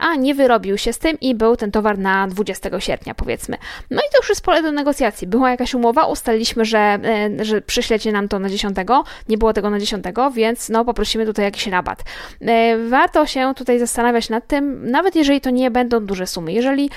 a 0.00 0.14
nie 0.14 0.34
wyrobił 0.34 0.78
się 0.78 0.92
z 0.92 0.98
tym 0.98 1.20
i 1.20 1.34
był 1.34 1.56
ten 1.56 1.70
towar 1.70 1.98
na 1.98 2.28
20 2.28 2.80
sierpnia 2.80 3.14
powiedzmy. 3.14 3.56
No 3.90 3.98
i 3.98 4.10
to 4.12 4.18
już 4.18 4.28
jest 4.28 4.44
pole 4.44 4.62
do 4.62 4.72
negocjacji. 4.72 5.26
Była 5.26 5.50
jakaś 5.50 5.74
umowa, 5.74 6.06
ustaliliśmy, 6.06 6.64
że, 6.64 6.98
że 7.40 7.62
przyślecie 7.62 8.12
nam 8.12 8.28
to 8.28 8.38
na 8.38 8.48
10, 8.48 8.76
nie 9.28 9.38
było 9.38 9.52
tego 9.52 9.70
na 9.70 9.78
10, 9.78 10.04
więc 10.34 10.68
no 10.68 10.84
poprosimy 10.84 11.26
tutaj 11.26 11.44
jakiś 11.44 11.66
rabat. 11.66 12.04
Warto 12.88 13.26
się 13.26 13.52
tutaj 13.56 13.78
zastanawiać 13.78 14.28
nad 14.28 14.46
tym, 14.46 14.90
nawet 14.90 15.16
jeżeli 15.16 15.40
to 15.40 15.50
nie 15.50 15.70
będą 15.70 16.06
duże 16.06 16.26
sumy. 16.26 16.52
Jeżeli 16.52 16.90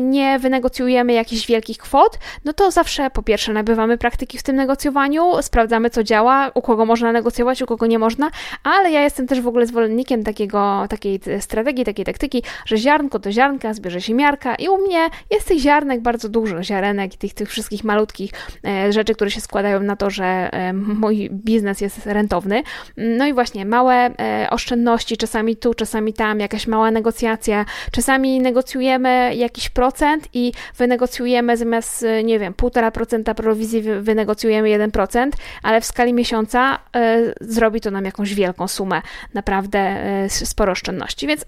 nie 0.00 0.38
wynegocjujemy 0.38 1.12
jakichś 1.12 1.46
wielkich 1.46 1.78
kwot, 1.78 2.18
no 2.44 2.52
to 2.52 2.70
zawsze 2.70 3.10
po 3.10 3.22
pierwsze 3.22 3.52
nabywamy 3.52 3.98
praktyki 3.98 4.38
w 4.38 4.42
tym 4.42 4.56
negocjowaniu, 4.56 5.42
sprawdzamy 5.42 5.90
co 5.90 6.04
działa, 6.04 6.50
u 6.54 6.62
kogo 6.62 6.86
można 6.86 7.12
negocjować, 7.12 7.62
u 7.62 7.66
kogo 7.66 7.86
nie 7.86 7.98
można, 7.98 8.30
ale 8.62 8.90
ja 8.90 9.02
jestem 9.02 9.26
też 9.26 9.40
w 9.40 9.48
ogóle 9.48 9.66
zwolennikiem 9.66 10.24
takiego, 10.24 10.86
takiej 10.88 11.20
strategii, 11.40 11.84
takiej 11.84 12.04
taktyki, 12.04 12.42
że 12.66 12.76
ziarnko 12.76 13.18
to 13.18 13.32
ziarnka, 13.32 13.74
zbierze 13.74 14.00
się 14.00 14.14
miarka 14.14 14.54
i 14.54 14.68
u 14.68 14.78
mnie 14.78 15.08
jest 15.30 15.48
tych 15.48 15.58
ziarnek 15.58 16.00
bardzo 16.00 16.28
dużo, 16.28 16.62
ziarenek 16.62 17.14
i 17.14 17.18
tych, 17.18 17.34
tych 17.34 17.50
wszystkich 17.50 17.84
malutkich 17.84 18.30
e, 18.64 18.92
rzeczy, 18.92 19.14
które 19.14 19.30
się 19.30 19.40
składają 19.40 19.80
na 19.80 19.96
to, 19.96 20.10
że 20.10 20.24
e, 20.24 20.72
mój 20.72 21.30
biznes 21.30 21.80
jest 21.80 22.06
rentowny. 22.06 22.62
No 22.96 23.26
i 23.26 23.32
właśnie 23.32 23.66
małe 23.66 23.94
e, 23.94 24.46
oszczędności, 24.50 25.16
czasami 25.16 25.56
tu, 25.56 25.74
czasami 25.74 26.12
tam, 26.12 26.40
jakaś 26.40 26.66
mała 26.66 26.90
negocjacja, 26.90 27.64
czasami 27.92 28.40
negocjujemy 28.40 29.34
jakiś 29.34 29.65
procent 29.70 30.28
i 30.32 30.52
wynegocjujemy 30.76 31.56
zamiast, 31.56 32.02
y, 32.02 32.24
nie 32.24 32.38
wiem, 32.38 32.54
1,5% 32.54 33.34
prowizji 33.34 33.82
wynegocjujemy 33.82 34.68
1%, 34.68 35.30
ale 35.62 35.80
w 35.80 35.84
skali 35.84 36.12
miesiąca 36.12 36.78
y, 36.96 37.34
zrobi 37.40 37.80
to 37.80 37.90
nam 37.90 38.04
jakąś 38.04 38.34
wielką 38.34 38.68
sumę, 38.68 39.02
naprawdę 39.34 39.96
y, 40.24 40.46
sporo 40.46 40.72
oszczędności. 40.72 41.26
Więc 41.26 41.44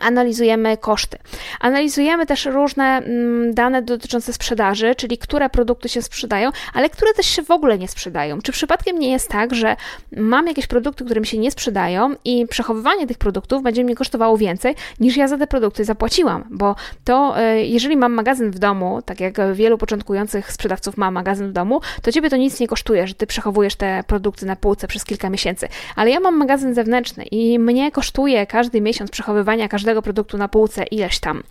Analizujemy 0.00 0.76
koszty. 0.76 1.18
Analizujemy 1.60 2.26
też 2.26 2.46
różne 2.46 2.84
mm, 2.84 3.54
dane 3.54 3.82
dotyczące 3.82 4.32
sprzedaży, 4.32 4.94
czyli 4.94 5.18
które 5.18 5.50
produkty 5.50 5.88
się 5.88 6.02
sprzedają, 6.02 6.50
ale 6.74 6.90
które 6.90 7.12
też 7.12 7.26
się 7.26 7.42
w 7.42 7.50
ogóle 7.50 7.78
nie 7.78 7.88
sprzedają. 7.88 8.40
Czy 8.42 8.52
przypadkiem 8.52 8.98
nie 8.98 9.10
jest 9.10 9.28
tak, 9.28 9.54
że 9.54 9.76
mam 10.16 10.46
jakieś 10.46 10.66
produkty, 10.66 11.04
które 11.04 11.20
mi 11.20 11.26
się 11.26 11.38
nie 11.38 11.50
sprzedają 11.50 12.14
i 12.24 12.46
przechowywanie 12.46 13.06
tych 13.06 13.18
produktów 13.18 13.62
będzie 13.62 13.84
mnie 13.84 13.94
kosztowało 13.94 14.38
więcej 14.38 14.74
niż 15.00 15.16
ja 15.16 15.28
za 15.28 15.38
te 15.38 15.46
produkty 15.46 15.84
zapłaciłam? 15.84 16.44
Bo 16.50 16.74
to, 17.04 17.40
e, 17.40 17.64
jeżeli 17.64 17.96
mam 17.96 18.12
magazyn 18.12 18.50
w 18.50 18.58
domu, 18.58 19.02
tak 19.02 19.20
jak 19.20 19.36
wielu 19.54 19.78
początkujących 19.78 20.52
sprzedawców 20.52 20.96
ma 20.96 21.10
magazyn 21.10 21.48
w 21.48 21.52
domu, 21.52 21.80
to 22.02 22.12
ciebie 22.12 22.30
to 22.30 22.36
nic 22.36 22.60
nie 22.60 22.68
kosztuje, 22.68 23.06
że 23.06 23.14
ty 23.14 23.26
przechowujesz 23.26 23.76
te 23.76 24.04
produkty 24.06 24.46
na 24.46 24.56
półce 24.56 24.88
przez 24.88 25.04
kilka 25.04 25.30
miesięcy. 25.30 25.68
Ale 25.96 26.10
ja 26.10 26.20
mam 26.20 26.36
magazyn 26.36 26.74
zewnętrzny 26.74 27.24
i 27.24 27.58
mnie 27.58 27.92
kosztuje 27.92 28.46
każdy 28.46 28.80
miesiąc 28.80 29.10
przechowywania 29.10 29.68
każdego 29.68 29.85
każdego 29.86 30.02
produktu 30.02 30.38
na 30.38 30.48
półce 30.48 30.84
ileś 30.84 31.18
tam. 31.18 31.42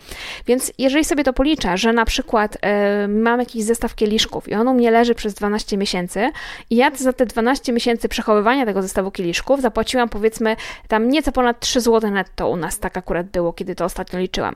Więc 0.47 0.73
jeżeli 0.77 1.05
sobie 1.05 1.23
to 1.23 1.33
policzę, 1.33 1.77
że 1.77 1.93
na 1.93 2.05
przykład 2.05 2.57
yy, 3.01 3.07
mam 3.07 3.39
jakiś 3.39 3.63
zestaw 3.63 3.95
kieliszków 3.95 4.49
i 4.49 4.53
on 4.55 4.67
u 4.67 4.73
mnie 4.73 4.91
leży 4.91 5.15
przez 5.15 5.33
12 5.33 5.77
miesięcy 5.77 6.31
i 6.69 6.75
ja 6.75 6.91
za 6.95 7.13
te 7.13 7.25
12 7.25 7.73
miesięcy 7.73 8.09
przechowywania 8.09 8.65
tego 8.65 8.81
zestawu 8.81 9.11
kieliszków 9.11 9.61
zapłaciłam 9.61 10.09
powiedzmy 10.09 10.55
tam 10.87 11.09
nieco 11.09 11.31
ponad 11.31 11.59
3 11.59 11.81
zł 11.81 12.11
netto 12.11 12.49
u 12.49 12.57
nas, 12.57 12.79
tak 12.79 12.97
akurat 12.97 13.27
było, 13.27 13.53
kiedy 13.53 13.75
to 13.75 13.85
ostatnio 13.85 14.19
liczyłam. 14.19 14.55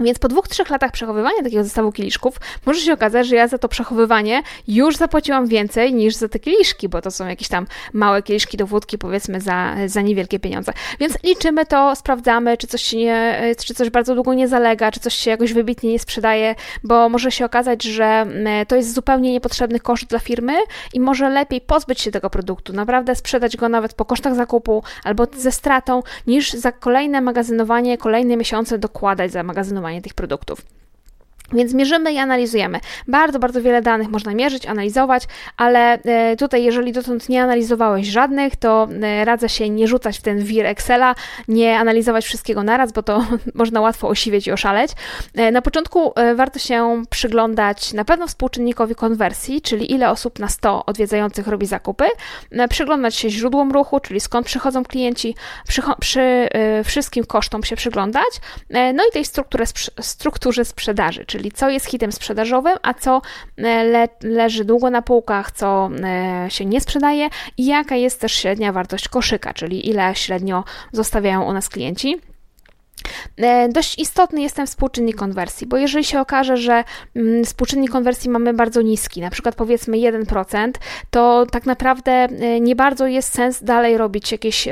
Więc 0.00 0.18
po 0.18 0.28
dwóch, 0.28 0.48
trzech 0.48 0.70
latach 0.70 0.92
przechowywania 0.92 1.42
takiego 1.42 1.64
zestawu 1.64 1.92
kieliszków 1.92 2.36
może 2.66 2.80
się 2.80 2.92
okazać, 2.92 3.26
że 3.26 3.36
ja 3.36 3.48
za 3.48 3.58
to 3.58 3.68
przechowywanie 3.68 4.42
już 4.68 4.96
zapłaciłam 4.96 5.46
więcej 5.46 5.94
niż 5.94 6.14
za 6.14 6.28
te 6.28 6.38
kieliszki, 6.38 6.88
bo 6.88 7.02
to 7.02 7.10
są 7.10 7.26
jakieś 7.26 7.48
tam 7.48 7.66
małe 7.92 8.22
kieliszki 8.22 8.56
do 8.56 8.66
wódki, 8.66 8.98
powiedzmy, 8.98 9.40
za, 9.40 9.74
za 9.86 10.02
niewielkie 10.02 10.38
pieniądze. 10.38 10.72
Więc 11.00 11.22
liczymy 11.22 11.66
to, 11.66 11.96
sprawdzamy, 11.96 12.56
czy 12.56 12.66
coś, 12.66 12.82
się 12.82 12.96
nie, 12.96 13.40
czy 13.64 13.74
coś 13.74 13.90
bardzo 13.90 14.14
długo 14.14 14.34
nie 14.34 14.48
zalega, 14.48 14.90
czy 14.90 15.00
coś 15.00 15.14
się 15.14 15.30
jakoś 15.30 15.52
wybitnie 15.52 15.92
nie 15.92 15.98
sprzedaje, 15.98 16.54
bo 16.84 17.08
może 17.08 17.30
się 17.30 17.44
okazać, 17.44 17.82
że 17.82 18.04
mm, 18.04 18.66
to 18.66 18.76
jest 18.76 18.94
zupełnie 18.94 19.32
niepotrzebny 19.32 19.80
koszt 19.80 20.06
dla 20.06 20.18
firmy 20.18 20.52
i 20.94 21.00
może 21.00 21.28
lepiej 21.30 21.60
pozbyć 21.60 22.00
się 22.00 22.10
tego 22.10 22.30
produktu, 22.30 22.72
naprawdę 22.72 23.16
sprzedać 23.16 23.56
go 23.56 23.68
nawet 23.68 23.94
po 23.94 24.04
kosztach 24.04 24.34
zakupu 24.34 24.82
albo 25.04 25.26
ze 25.36 25.52
stratą, 25.52 26.02
niż 26.26 26.52
za 26.52 26.72
kolejne 26.72 27.20
magazynowanie, 27.20 27.98
kolejne 27.98 28.36
miesiące 28.36 28.78
dokładać 28.78 29.32
za 29.32 29.42
magazynowanie 29.42 29.77
tych 30.02 30.14
produktów. 30.14 30.62
Więc 31.52 31.74
mierzymy 31.74 32.12
i 32.12 32.18
analizujemy. 32.18 32.80
Bardzo, 33.06 33.38
bardzo 33.38 33.62
wiele 33.62 33.82
danych 33.82 34.08
można 34.08 34.34
mierzyć, 34.34 34.66
analizować, 34.66 35.22
ale 35.56 36.02
e, 36.02 36.36
tutaj, 36.36 36.64
jeżeli 36.64 36.92
dotąd 36.92 37.28
nie 37.28 37.42
analizowałeś 37.42 38.06
żadnych, 38.06 38.56
to 38.56 38.88
e, 39.02 39.24
radzę 39.24 39.48
się 39.48 39.70
nie 39.70 39.88
rzucać 39.88 40.18
w 40.18 40.22
ten 40.22 40.44
wir 40.44 40.66
Excela, 40.66 41.14
nie 41.48 41.78
analizować 41.78 42.24
wszystkiego 42.24 42.62
naraz, 42.62 42.92
bo 42.92 43.02
to 43.02 43.26
można 43.54 43.80
łatwo 43.80 44.08
osiwieć 44.08 44.46
i 44.46 44.52
oszaleć. 44.52 44.92
E, 45.34 45.50
na 45.50 45.62
początku 45.62 46.12
warto 46.34 46.58
się 46.58 47.02
przyglądać 47.10 47.92
na 47.92 48.04
pewno 48.04 48.26
współczynnikowi 48.26 48.94
konwersji, 48.94 49.62
czyli 49.62 49.92
ile 49.92 50.10
osób 50.10 50.38
na 50.38 50.48
100 50.48 50.86
odwiedzających 50.86 51.46
robi 51.46 51.66
zakupy, 51.66 52.04
przyglądać 52.70 53.14
się 53.14 53.30
źródłom 53.30 53.72
ruchu, 53.72 54.00
czyli 54.00 54.20
skąd 54.20 54.46
przychodzą 54.46 54.84
klienci, 54.84 55.34
przy, 55.68 55.82
przy 56.00 56.48
wszystkim 56.84 57.24
kosztom 57.24 57.64
się 57.64 57.76
przyglądać, 57.76 58.40
no 58.70 59.02
i 59.08 59.12
tej 59.12 59.24
strukturze, 59.24 59.64
strukturze 60.00 60.64
sprzedaży, 60.64 61.24
czyli 61.26 61.37
czyli 61.38 61.52
co 61.52 61.68
jest 61.68 61.86
hitem 61.86 62.12
sprzedażowym, 62.12 62.76
a 62.82 62.94
co 62.94 63.22
e, 63.56 63.84
le 63.84 64.08
leży 64.22 64.64
długo 64.64 64.90
na 64.90 65.02
półkach, 65.02 65.50
co 65.50 65.90
e, 66.04 66.46
się 66.50 66.64
nie 66.64 66.80
sprzedaje 66.80 67.28
i 67.56 67.66
jaka 67.66 67.96
jest 67.96 68.20
też 68.20 68.32
średnia 68.32 68.72
wartość 68.72 69.08
koszyka, 69.08 69.54
czyli 69.54 69.88
ile 69.88 70.14
średnio 70.14 70.64
zostawiają 70.92 71.42
u 71.42 71.52
nas 71.52 71.68
klienci. 71.68 72.20
E, 73.36 73.68
dość 73.68 73.98
istotny 73.98 74.40
jest 74.42 74.56
ten 74.56 74.66
współczynnik 74.66 75.16
konwersji, 75.16 75.66
bo 75.66 75.76
jeżeli 75.76 76.04
się 76.04 76.20
okaże, 76.20 76.56
że 76.56 76.84
mm, 77.16 77.44
współczynnik 77.44 77.90
konwersji 77.90 78.30
mamy 78.30 78.54
bardzo 78.54 78.82
niski, 78.82 79.20
na 79.20 79.30
przykład 79.30 79.54
powiedzmy 79.54 79.96
1%, 79.96 80.70
to 81.10 81.46
tak 81.50 81.66
naprawdę 81.66 82.12
e, 82.12 82.60
nie 82.60 82.76
bardzo 82.76 83.06
jest 83.06 83.34
sens 83.34 83.62
dalej 83.62 83.98
robić 83.98 84.32
jakieś 84.32 84.68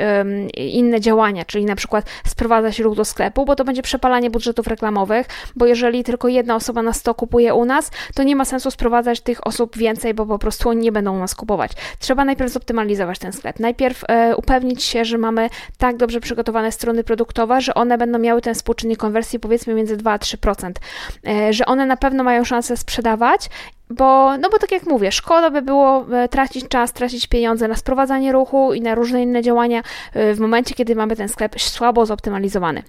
inne 0.55 1.01
działania, 1.01 1.45
czyli 1.45 1.65
na 1.65 1.75
przykład 1.75 2.05
sprowadzać 2.27 2.79
ruch 2.79 2.95
do 2.95 3.05
sklepu, 3.05 3.45
bo 3.45 3.55
to 3.55 3.63
będzie 3.63 3.81
przepalanie 3.81 4.29
budżetów 4.29 4.67
reklamowych, 4.67 5.27
bo 5.55 5.65
jeżeli 5.65 6.03
tylko 6.03 6.27
jedna 6.27 6.55
osoba 6.55 6.81
na 6.81 6.93
100 6.93 7.13
kupuje 7.13 7.53
u 7.53 7.65
nas, 7.65 7.91
to 8.15 8.23
nie 8.23 8.35
ma 8.35 8.45
sensu 8.45 8.71
sprowadzać 8.71 9.21
tych 9.21 9.47
osób 9.47 9.77
więcej, 9.77 10.13
bo 10.13 10.25
po 10.25 10.39
prostu 10.39 10.69
oni 10.69 10.81
nie 10.81 10.91
będą 10.91 11.15
u 11.15 11.19
nas 11.19 11.35
kupować. 11.35 11.71
Trzeba 11.99 12.25
najpierw 12.25 12.51
zoptymalizować 12.51 13.19
ten 13.19 13.33
sklep, 13.33 13.59
najpierw 13.59 14.03
e, 14.07 14.35
upewnić 14.35 14.83
się, 14.83 15.05
że 15.05 15.17
mamy 15.17 15.49
tak 15.77 15.97
dobrze 15.97 16.19
przygotowane 16.19 16.71
strony 16.71 17.03
produktowe, 17.03 17.61
że 17.61 17.73
one 17.73 17.97
będą 17.97 18.16
miały 18.19 18.41
ten 18.41 18.55
współczynnik 18.55 18.99
konwersji 18.99 19.39
powiedzmy 19.39 19.73
między 19.73 19.97
2 19.97 20.11
a 20.11 20.17
3%, 20.17 20.71
e, 21.27 21.53
że 21.53 21.65
one 21.65 21.85
na 21.85 21.97
pewno 21.97 22.23
mają 22.23 22.43
szansę 22.43 22.77
sprzedawać 22.77 23.49
bo, 23.89 24.37
no 24.37 24.49
bo 24.49 24.57
tak 24.59 24.71
jak 24.71 24.85
mówię, 24.85 25.11
szkoda 25.11 25.49
by 25.49 25.61
było 25.61 26.05
e, 26.11 26.27
tracić 26.27 26.67
czas, 26.67 26.93
tracić 26.93 27.27
pieniądze 27.27 27.67
na 27.67 27.75
sprowadzanie 27.75 28.31
ruchu 28.31 28.73
i 28.73 28.81
na 28.81 28.95
różne 28.95 29.21
inne 29.23 29.41
działania 29.41 29.83
e, 30.13 30.33
w 30.33 30.39
momencie, 30.39 30.75
kiedy 30.75 30.95
mamy 30.95 31.15
ten 31.15 31.29
sklep 31.29 31.61
słabo 31.61 32.05
zoptymalizowany. 32.05 32.83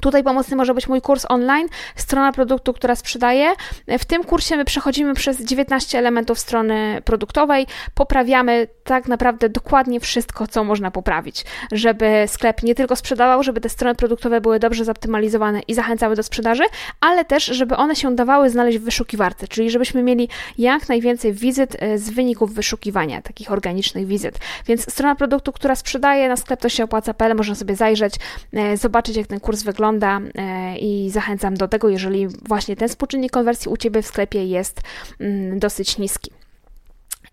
Tutaj 0.00 0.22
pomocny 0.22 0.56
może 0.56 0.74
być 0.74 0.88
mój 0.88 1.00
kurs 1.00 1.26
online, 1.28 1.68
strona 1.96 2.32
produktu, 2.32 2.72
która 2.72 2.96
sprzedaje. 2.96 3.52
W 3.98 4.04
tym 4.04 4.24
kursie 4.24 4.56
my 4.56 4.64
przechodzimy 4.64 5.14
przez 5.14 5.40
19 5.40 5.98
elementów 5.98 6.38
strony 6.38 7.02
produktowej, 7.04 7.66
poprawiamy 7.94 8.66
tak 8.84 9.08
naprawdę 9.08 9.48
dokładnie 9.48 10.00
wszystko, 10.00 10.46
co 10.46 10.64
można 10.64 10.90
poprawić, 10.90 11.44
żeby 11.72 12.24
sklep 12.26 12.62
nie 12.62 12.74
tylko 12.74 12.96
sprzedawał, 12.96 13.42
żeby 13.42 13.60
te 13.60 13.68
strony 13.68 13.94
produktowe 13.94 14.40
były 14.40 14.58
dobrze 14.58 14.84
zoptymalizowane 14.84 15.60
i 15.60 15.74
zachęcały 15.74 16.16
do 16.16 16.22
sprzedaży, 16.22 16.62
ale 17.00 17.24
też, 17.24 17.44
żeby 17.44 17.76
one 17.76 17.96
się 17.96 18.14
dawały 18.16 18.50
znaleźć 18.50 18.78
w 18.78 18.84
wyszukiwarce, 18.84 19.48
czyli 19.48 19.70
żebyśmy 19.70 20.02
mieli 20.02 20.28
jak 20.58 20.88
najwięcej 20.88 21.32
wizyt 21.32 21.76
e, 21.78 21.98
z 21.98 22.10
wyników 22.10 22.54
wyszukiwania, 22.54 23.22
takich 23.22 23.52
organicznych 23.52 24.06
wizyt. 24.06 24.38
Więc 24.66 24.92
strona 24.92 25.14
produktu, 25.14 25.52
która 25.52 25.74
sprzedaje 25.74 26.28
na 26.28 26.36
sklep 26.36 26.60
to 26.60 26.68
się 26.68 26.84
opłaca.pl, 26.84 27.36
można 27.36 27.54
sobie 27.54 27.76
zajrzeć, 27.76 28.14
e, 28.52 28.76
zobaczyć, 28.76 29.16
jak 29.16 29.26
ten 29.26 29.40
kurs 29.40 29.62
wygląda 29.62 29.79
wygląda 29.80 30.20
e, 30.34 30.78
i 30.78 31.10
zachęcam 31.10 31.54
do 31.54 31.68
tego, 31.68 31.88
jeżeli 31.88 32.28
właśnie 32.28 32.76
ten 32.76 32.88
współczynnik 32.88 33.32
konwersji 33.32 33.70
u 33.70 33.76
Ciebie 33.76 34.02
w 34.02 34.06
sklepie 34.06 34.46
jest 34.46 34.80
mm, 35.20 35.58
dosyć 35.58 35.98
niski. 35.98 36.30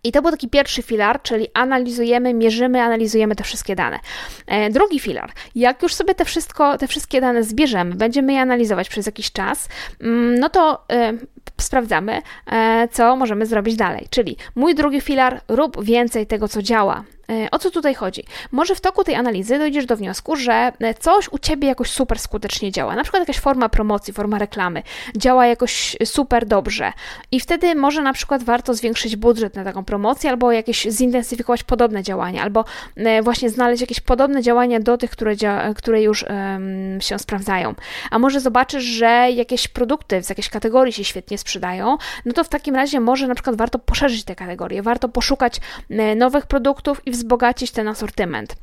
I 0.03 0.11
to 0.11 0.21
był 0.21 0.31
taki 0.31 0.49
pierwszy 0.49 0.81
filar, 0.81 1.21
czyli 1.21 1.47
analizujemy, 1.53 2.33
mierzymy, 2.33 2.81
analizujemy 2.81 3.35
te 3.35 3.43
wszystkie 3.43 3.75
dane. 3.75 3.99
E, 4.47 4.69
drugi 4.69 4.99
filar, 4.99 5.31
jak 5.55 5.83
już 5.83 5.93
sobie 5.93 6.15
te, 6.15 6.25
wszystko, 6.25 6.77
te 6.77 6.87
wszystkie 6.87 7.21
dane 7.21 7.43
zbierzemy, 7.43 7.95
będziemy 7.95 8.33
je 8.33 8.41
analizować 8.41 8.89
przez 8.89 9.05
jakiś 9.05 9.31
czas, 9.31 9.69
mm, 10.01 10.39
no 10.39 10.49
to 10.49 10.85
e, 10.91 11.13
sprawdzamy, 11.61 12.21
co 12.91 13.15
możemy 13.15 13.45
zrobić 13.45 13.75
dalej. 13.75 14.07
Czyli 14.09 14.37
mój 14.55 14.75
drugi 14.75 15.01
filar, 15.01 15.41
rób 15.47 15.83
więcej 15.83 16.27
tego, 16.27 16.47
co 16.47 16.61
działa. 16.61 17.03
E, 17.31 17.51
o 17.51 17.59
co 17.59 17.71
tutaj 17.71 17.95
chodzi? 17.95 18.23
Może 18.51 18.75
w 18.75 18.81
toku 18.81 19.03
tej 19.03 19.15
analizy 19.15 19.59
dojdziesz 19.59 19.85
do 19.85 19.97
wniosku, 19.97 20.35
że 20.35 20.71
e, 20.79 20.93
coś 20.93 21.29
u 21.31 21.39
ciebie 21.39 21.67
jakoś 21.67 21.91
super 21.91 22.19
skutecznie 22.19 22.71
działa. 22.71 22.95
Na 22.95 23.03
przykład 23.03 23.21
jakaś 23.21 23.39
forma 23.39 23.69
promocji, 23.69 24.13
forma 24.13 24.37
reklamy 24.39 24.83
działa 25.17 25.45
jakoś 25.45 25.97
super 26.05 26.45
dobrze. 26.45 26.93
I 27.31 27.39
wtedy 27.39 27.75
może 27.75 28.01
na 28.01 28.13
przykład 28.13 28.43
warto 28.43 28.73
zwiększyć 28.73 29.15
budżet 29.15 29.55
na 29.55 29.63
taką 29.63 29.85
promocję, 29.85 30.29
albo 30.29 30.51
jakieś 30.51 30.87
zintensyfikować 30.89 31.63
podobne 31.63 32.03
działania, 32.03 32.43
albo 32.43 32.65
e, 32.95 33.21
właśnie 33.21 33.49
znaleźć 33.49 33.81
jakieś 33.81 33.99
podobne 33.99 34.41
działania 34.41 34.79
do 34.79 34.97
tych, 34.97 35.11
które, 35.11 35.35
które 35.75 36.01
już 36.01 36.23
um, 36.23 37.01
się 37.01 37.19
sprawdzają. 37.19 37.75
A 38.11 38.19
może 38.19 38.39
zobaczysz, 38.39 38.83
że 38.83 39.27
jakieś 39.31 39.67
produkty 39.67 40.23
z 40.23 40.29
jakiejś 40.29 40.49
kategorii 40.49 40.93
się 40.93 41.03
świetnie 41.03 41.37
sprzedają, 41.37 41.97
no 42.25 42.33
to 42.33 42.43
w 42.43 42.49
takim 42.49 42.75
razie 42.75 42.99
może 42.99 43.27
na 43.27 43.35
przykład 43.35 43.55
warto 43.55 43.79
poszerzyć 43.79 44.23
te 44.23 44.35
kategorie, 44.35 44.81
warto 44.81 45.09
poszukać 45.09 45.61
nowych 46.15 46.45
produktów 46.45 47.07
i 47.07 47.16
wzbogacić 47.17 47.71
ten 47.71 47.87
asortyment. 47.87 48.55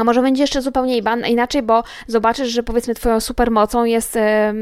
A 0.00 0.04
może 0.04 0.22
będzie 0.22 0.42
jeszcze 0.42 0.62
zupełnie 0.62 1.02
inaczej, 1.28 1.62
bo 1.62 1.82
zobaczysz, 2.06 2.48
że 2.48 2.62
powiedzmy 2.62 2.94
Twoją 2.94 3.20
supermocą 3.20 3.84
jest 3.84 4.16
e, 4.16 4.54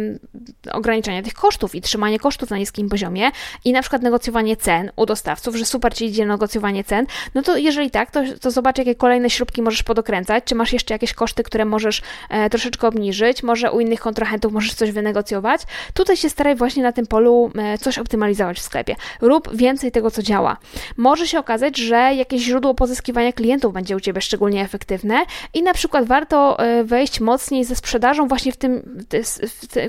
ograniczanie 0.73 1.23
tych 1.23 1.35
kosztów 1.35 1.75
i 1.75 1.81
trzymanie 1.81 2.19
kosztów 2.19 2.51
na 2.51 2.57
niskim 2.57 2.89
poziomie 2.89 3.31
i 3.65 3.73
na 3.73 3.81
przykład 3.81 4.03
negocjowanie 4.03 4.57
cen 4.57 4.91
u 4.97 5.07
dostawców, 5.07 5.57
że 5.57 5.65
super 5.65 5.95
Ci 5.95 6.05
idzie 6.05 6.27
negocjowanie 6.27 6.85
cen, 6.85 7.07
no 7.35 7.43
to 7.43 7.57
jeżeli 7.57 7.91
tak, 7.91 8.11
to, 8.11 8.23
to 8.41 8.51
zobacz, 8.51 8.79
jakie 8.79 8.95
kolejne 8.95 9.31
śrubki 9.31 9.63
możesz 9.63 9.83
podokręcać, 9.83 10.45
czy 10.45 10.55
masz 10.55 10.73
jeszcze 10.73 10.95
jakieś 10.95 11.13
koszty, 11.15 11.43
które 11.43 11.65
możesz 11.65 12.03
e, 12.31 12.51
troszeczkę 12.51 12.89
obniżyć, 12.89 13.43
może 13.43 13.73
u 13.73 13.81
innych 13.81 14.01
kontrahentów 14.01 14.53
możesz 14.53 14.75
coś 14.75 14.93
wynegocjować. 14.93 15.63
Tutaj 15.95 16.17
się 16.17 16.31
staraj 16.31 16.57
właśnie 16.57 16.83
na 16.83 16.93
tym 16.93 17.07
polu 17.07 17.51
e, 17.59 17.79
coś 17.79 17.99
optymalizować 17.99 18.59
w 18.59 18.63
sklepie. 18.63 18.97
Rób 19.21 19.57
więcej 19.57 19.93
tego, 19.93 20.11
co 20.11 20.23
działa. 20.23 20.57
Może 20.97 21.27
się 21.27 21.39
okazać, 21.39 21.77
że 21.77 21.97
jakieś 21.97 22.43
źródło 22.43 22.75
pozyskiwania 22.75 23.33
klientów 23.33 23.73
będzie 23.73 23.97
u 23.97 24.01
Ciebie 24.01 24.21
szczególnie 24.21 24.63
efektywne, 24.63 25.28
i 25.55 25.63
na 25.63 25.75
przykład 25.75 26.05
warto 26.05 26.59
e, 26.59 26.85
wejść 26.85 27.21
mocniej 27.21 27.65
ze 27.65 27.77
sprzedażą 27.77 28.29
właśnie 28.29 28.53
w 28.53 28.57
tym, 28.57 29.03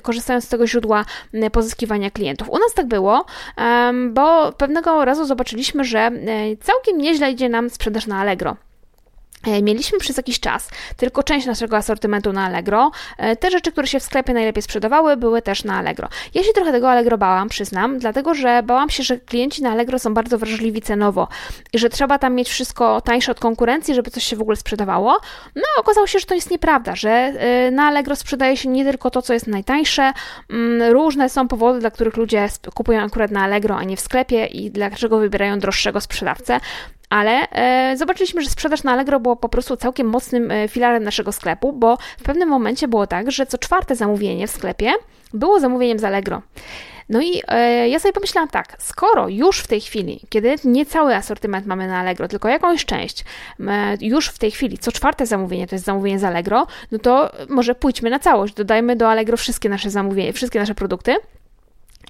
korzystając 0.02 0.46
z 0.46 0.50
tego 0.50 0.68
źródła 0.68 1.06
pozyskiwania 1.52 2.12
klientów. 2.12 2.50
U 2.50 2.60
nas 2.60 2.74
tak 2.76 2.88
było, 2.88 3.26
bo 4.12 4.52
pewnego 4.52 5.06
razu 5.06 5.26
zobaczyliśmy, 5.26 5.84
że 5.84 6.00
e, 6.00 6.12
całkiem 6.62 6.98
nieźle 6.98 7.32
idzie 7.32 7.50
nam 7.50 7.70
sprzedaż 7.70 8.08
na 8.08 8.20
Allegro. 8.20 8.56
E, 9.48 9.62
mieliśmy 9.62 10.00
przez 10.00 10.18
jakiś 10.18 10.40
czas 10.40 10.70
tylko 10.98 11.24
część 11.24 11.48
naszego 11.48 11.78
asortymentu 11.78 12.34
na 12.34 12.46
Allegro. 12.46 12.92
E, 13.18 13.36
te 13.36 13.52
rzeczy, 13.52 13.72
które 13.72 13.88
się 13.88 14.00
w 14.00 14.04
sklepie 14.04 14.34
najlepiej 14.34 14.64
sprzedawały, 14.64 15.18
były 15.18 15.42
też 15.42 15.64
na 15.64 15.78
Allegro. 15.78 16.08
Ja 16.34 16.44
się 16.44 16.54
trochę 16.54 16.72
tego 16.72 16.92
Allegro 16.92 17.18
bałam, 17.18 17.50
przyznam, 17.50 18.00
dlatego 18.00 18.34
że 18.34 18.64
bałam 18.64 18.90
się, 18.90 19.04
że 19.04 19.20
klienci 19.20 19.64
na 19.64 19.72
Allegro 19.72 20.00
są 20.00 20.14
bardzo 20.14 20.38
wrażliwi 20.38 20.82
cenowo 20.82 21.28
i 21.74 21.80
że 21.80 21.90
trzeba 21.90 22.18
tam 22.18 22.36
mieć 22.36 22.50
wszystko 22.50 23.02
tańsze 23.02 23.32
od 23.32 23.40
konkurencji, 23.40 23.96
żeby 23.96 24.12
coś 24.12 24.24
się 24.24 24.36
w 24.36 24.42
ogóle 24.42 24.58
sprzedawało. 24.58 25.18
No, 25.56 25.64
okazało 25.78 26.08
się, 26.08 26.20
że 26.20 26.26
to 26.26 26.36
jest 26.36 26.52
nieprawda, 26.52 26.96
że 26.96 27.10
e, 27.10 27.72
na 27.72 27.84
Allegro 27.84 28.16
sprzedaje 28.16 28.58
się 28.58 28.70
nie 28.70 28.86
tylko 28.86 29.10
to, 29.12 29.22
co 29.22 29.34
jest 29.34 29.48
najtańsze. 29.48 30.14
Mm, 30.50 30.94
różne 30.94 31.30
są 31.30 31.48
powody, 31.48 31.80
dla 31.80 31.92
których 31.92 32.18
ludzie 32.18 32.50
kupują 32.74 33.02
akurat 33.02 33.32
na 33.32 33.44
Allegro, 33.44 33.78
a 33.78 33.84
nie 33.84 33.98
w 33.98 34.00
sklepie 34.00 34.46
i 34.46 34.72
dlaczego 34.72 35.20
wybierają 35.20 35.60
droższego 35.60 36.02
sprzedawcę 36.02 36.60
ale 37.10 37.50
e, 37.50 37.98
zobaczyliśmy, 37.98 38.42
że 38.42 38.50
sprzedaż 38.50 38.84
na 38.84 38.92
Allegro 38.92 39.20
było 39.20 39.36
po 39.36 39.50
prostu 39.50 39.78
całkiem 39.78 40.08
mocnym 40.08 40.52
e, 40.52 40.68
filarem 40.68 41.04
naszego 41.04 41.32
sklepu, 41.32 41.74
bo 41.74 41.98
w 42.18 42.24
pewnym 42.24 42.50
momencie 42.50 42.88
było 42.88 43.08
tak, 43.08 43.32
że 43.32 43.46
co 43.46 43.58
czwarte 43.58 43.96
zamówienie 43.96 44.48
w 44.48 44.52
sklepie 44.52 44.92
było 45.34 45.60
zamówieniem 45.60 46.00
z 46.00 46.04
Allegro. 46.04 46.42
No 47.10 47.22
i 47.22 47.42
e, 47.48 47.90
ja 47.90 48.00
sobie 48.00 48.14
pomyślałam 48.14 48.50
tak, 48.50 48.76
skoro 48.80 49.30
już 49.30 49.60
w 49.60 49.68
tej 49.68 49.82
chwili, 49.82 50.22
kiedy 50.30 50.56
nie 50.64 50.86
cały 50.86 51.16
asortyment 51.16 51.66
mamy 51.66 51.88
na 51.88 52.00
Allegro, 52.00 52.28
tylko 52.28 52.50
jakąś 52.50 52.86
część, 52.86 53.24
e, 53.68 53.98
już 54.02 54.28
w 54.28 54.40
tej 54.40 54.52
chwili 54.52 54.78
co 54.78 54.92
czwarte 54.92 55.26
zamówienie 55.26 55.68
to 55.68 55.76
jest 55.76 55.86
zamówienie 55.86 56.20
z 56.20 56.24
Allegro, 56.24 56.68
no 56.92 57.00
to 57.00 57.32
może 57.50 57.76
pójdźmy 57.76 58.10
na 58.10 58.20
całość, 58.20 58.54
dodajmy 58.54 58.96
do 58.96 59.10
Allegro 59.10 59.38
wszystkie 59.38 59.70
nasze 59.70 59.90
zamówienia, 59.90 60.34
wszystkie 60.34 60.60
nasze 60.60 60.76
produkty 60.76 61.16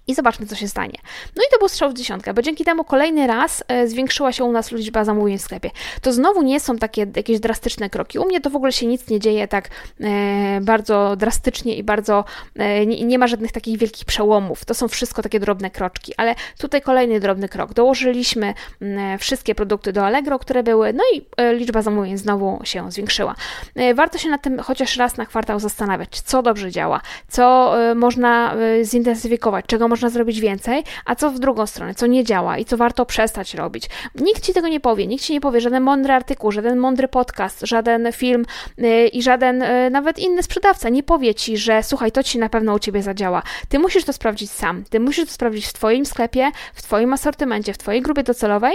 i 0.09 0.15
zobaczmy, 0.15 0.45
co 0.45 0.55
się 0.55 0.67
stanie. 0.67 0.97
No 1.35 1.43
i 1.43 1.51
to 1.51 1.59
był 1.59 1.67
strzał 1.67 1.89
w 1.89 1.93
dziesiątkę, 1.93 2.33
bo 2.33 2.41
dzięki 2.41 2.65
temu 2.65 2.83
kolejny 2.83 3.27
raz 3.27 3.63
e, 3.67 3.87
zwiększyła 3.87 4.31
się 4.31 4.43
u 4.43 4.51
nas 4.51 4.71
liczba 4.71 5.05
zamówień 5.05 5.37
w 5.37 5.41
sklepie. 5.41 5.71
To 6.01 6.13
znowu 6.13 6.41
nie 6.41 6.59
są 6.59 6.77
takie 6.77 7.05
jakieś 7.15 7.39
drastyczne 7.39 7.89
kroki. 7.89 8.19
U 8.19 8.25
mnie 8.25 8.41
to 8.41 8.49
w 8.49 8.55
ogóle 8.55 8.71
się 8.71 8.85
nic 8.87 9.09
nie 9.09 9.19
dzieje 9.19 9.47
tak 9.47 9.69
e, 10.01 10.61
bardzo 10.61 11.15
drastycznie 11.15 11.75
i 11.75 11.83
bardzo 11.83 12.25
e, 12.55 12.85
nie, 12.85 13.05
nie, 13.05 13.19
ma 13.19 13.27
żadnych 13.27 13.51
takich 13.51 13.77
wielkich 13.77 14.05
przełomów. 14.05 14.65
To 14.65 14.73
są 14.73 14.87
wszystko 14.87 15.21
takie 15.21 15.39
drobne 15.39 15.69
kroczki, 15.69 16.13
ale 16.17 16.35
tutaj 16.57 16.81
kolejny 16.81 17.19
drobny 17.19 17.49
krok. 17.49 17.73
Dołożyliśmy 17.73 18.53
e, 18.81 19.17
wszystkie 19.17 19.55
produkty 19.55 19.93
do 19.93 20.05
Allegro, 20.05 20.39
które 20.39 20.63
były, 20.63 20.93
no 20.93 21.03
i 21.15 21.25
e, 21.37 21.53
liczba 21.53 21.81
zamówień 21.81 22.17
znowu 22.17 22.59
się 22.63 22.91
zwiększyła. 22.91 23.35
E, 23.75 23.93
warto 23.93 24.17
się 24.17 24.29
nad 24.29 24.41
tym 24.41 24.59
chociaż 24.59 24.97
raz 24.97 25.17
na 25.17 25.25
kwartał 25.25 25.59
zastanawiać, 25.59 26.21
co 26.21 26.41
dobrze 26.41 26.71
działa, 26.71 27.01
co 27.27 27.75
można 27.95 28.55
zintensyfikować, 28.83 29.65
czego 29.65 29.78
można 29.87 29.99
można 29.99 30.09
zrobić 30.09 30.39
więcej, 30.39 30.83
a 31.05 31.15
co 31.15 31.31
w 31.31 31.39
drugą 31.39 31.65
stronę, 31.65 31.95
co 31.95 32.07
nie 32.07 32.23
działa 32.23 32.57
i 32.57 32.65
co 32.65 32.77
warto 32.77 33.05
przestać 33.05 33.53
robić. 33.53 33.89
Nikt 34.15 34.45
ci 34.45 34.53
tego 34.53 34.67
nie 34.67 34.79
powie, 34.79 35.07
nikt 35.07 35.23
ci 35.23 35.33
nie 35.33 35.41
powie, 35.41 35.61
żaden 35.61 35.83
mądry 35.83 36.13
artykuł, 36.13 36.51
żaden 36.51 36.77
mądry 36.79 37.07
podcast, 37.07 37.61
żaden 37.63 38.11
film 38.11 38.45
yy, 38.77 39.07
i 39.07 39.21
żaden 39.21 39.59
yy, 39.59 39.89
nawet 39.89 40.19
inny 40.19 40.43
sprzedawca 40.43 40.89
nie 40.89 41.03
powie 41.03 41.35
ci, 41.35 41.57
że 41.57 41.83
słuchaj, 41.83 42.11
to 42.11 42.23
ci 42.23 42.39
na 42.39 42.49
pewno 42.49 42.73
u 42.73 42.79
ciebie 42.79 43.03
zadziała. 43.03 43.43
Ty 43.69 43.79
musisz 43.79 44.03
to 44.03 44.13
sprawdzić 44.13 44.51
sam. 44.51 44.83
Ty 44.89 44.99
musisz 44.99 45.25
to 45.25 45.31
sprawdzić 45.31 45.65
w 45.65 45.73
twoim 45.73 46.05
sklepie, 46.05 46.51
w 46.73 46.81
twoim 46.81 47.13
asortymencie, 47.13 47.73
w 47.73 47.77
twojej 47.77 48.01
grupie 48.01 48.23
docelowej 48.23 48.73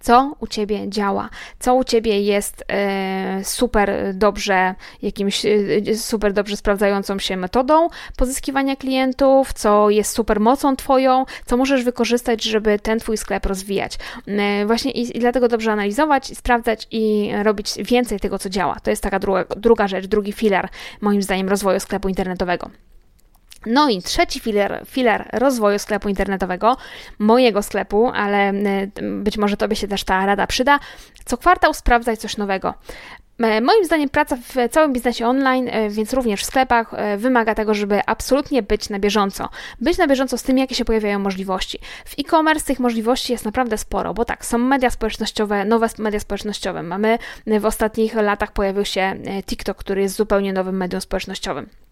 co 0.00 0.34
u 0.40 0.46
ciebie 0.46 0.88
działa, 0.88 1.28
co 1.58 1.74
u 1.74 1.84
ciebie 1.84 2.20
jest 2.20 2.64
e, 2.68 3.44
super 3.44 4.14
dobrze, 4.14 4.74
jakimś 5.02 5.46
e, 5.46 5.94
super 5.94 6.32
dobrze 6.32 6.56
sprawdzającą 6.56 7.18
się 7.18 7.36
metodą 7.36 7.88
pozyskiwania 8.16 8.76
klientów, 8.76 9.52
co 9.52 9.90
jest 9.90 10.12
super 10.12 10.40
mocą 10.40 10.76
twoją, 10.76 11.24
co 11.46 11.56
możesz 11.56 11.84
wykorzystać, 11.84 12.44
żeby 12.44 12.78
ten 12.78 12.98
twój 12.98 13.16
sklep 13.16 13.46
rozwijać. 13.46 13.98
E, 14.26 14.66
właśnie 14.66 14.90
i, 14.90 15.16
i, 15.16 15.20
dlatego 15.20 15.48
dobrze 15.48 15.72
analizować, 15.72 16.26
sprawdzać 16.26 16.86
i 16.90 17.30
robić 17.42 17.74
więcej 17.78 18.20
tego, 18.20 18.38
co 18.38 18.50
działa. 18.50 18.76
To 18.82 18.90
jest 18.90 19.02
taka 19.02 19.18
druga, 19.18 19.44
druga 19.56 19.88
rzecz, 19.88 20.06
drugi 20.06 20.32
filar, 20.32 20.68
moim 21.00 21.22
zdaniem, 21.22 21.48
rozwoju 21.48 21.80
sklepu 21.80 22.08
internetowego. 22.08 22.70
No 23.66 23.88
i 23.88 24.02
trzeci 24.02 24.40
filar, 24.40 24.82
filar 24.86 25.28
rozwoju 25.32 25.78
sklepu 25.78 26.08
internetowego, 26.08 26.76
mojego 27.18 27.62
sklepu, 27.62 28.10
ale 28.14 28.48
e, 28.48 28.52
być 29.02 29.38
może 29.38 29.56
Tobie 29.56 29.76
się 29.76 29.88
też 29.88 30.04
ta 30.04 30.26
rada 30.26 30.46
przyda. 30.46 30.78
Co 31.24 31.36
kwartał 31.36 31.74
sprawdzaj 31.74 32.16
coś 32.16 32.36
nowego. 32.36 32.74
E, 33.38 33.60
moim 33.60 33.84
zdaniem 33.84 34.08
praca 34.08 34.36
w 34.36 34.54
całym 34.70 34.92
biznesie 34.92 35.26
online, 35.26 35.68
e, 35.68 35.90
więc 35.90 36.12
również 36.12 36.42
w 36.42 36.44
sklepach, 36.44 36.90
wymaga 37.16 37.54
tego, 37.54 37.74
żeby 37.74 38.00
absolutnie 38.06 38.62
być 38.62 38.90
na 38.90 38.98
bieżąco. 38.98 39.48
Być 39.80 39.98
na 39.98 40.06
bieżąco 40.06 40.38
z 40.38 40.42
tym, 40.42 40.58
jakie 40.58 40.74
się 40.74 40.84
pojawiają 40.84 41.18
możliwości. 41.18 41.78
W 42.04 42.14
e-commerce 42.18 42.66
tych 42.66 42.80
możliwości 42.80 43.32
jest 43.32 43.44
naprawdę 43.44 43.78
sporo, 43.78 44.14
bo 44.14 44.24
tak, 44.24 44.44
są 44.44 44.58
media 44.58 44.90
społecznościowe, 44.90 45.64
nowe 45.64 45.88
media 45.98 46.20
społecznościowe. 46.20 46.82
Mamy 46.82 47.18
w 47.60 47.64
ostatnich 47.64 48.14
latach 48.14 48.52
pojawił 48.52 48.84
się 48.84 49.14
TikTok, 49.46 49.76
który 49.76 50.02
jest 50.02 50.16
zupełnie 50.16 50.52
nowym 50.52 50.76
medium 50.76 51.00
społecznościowym. 51.00 51.85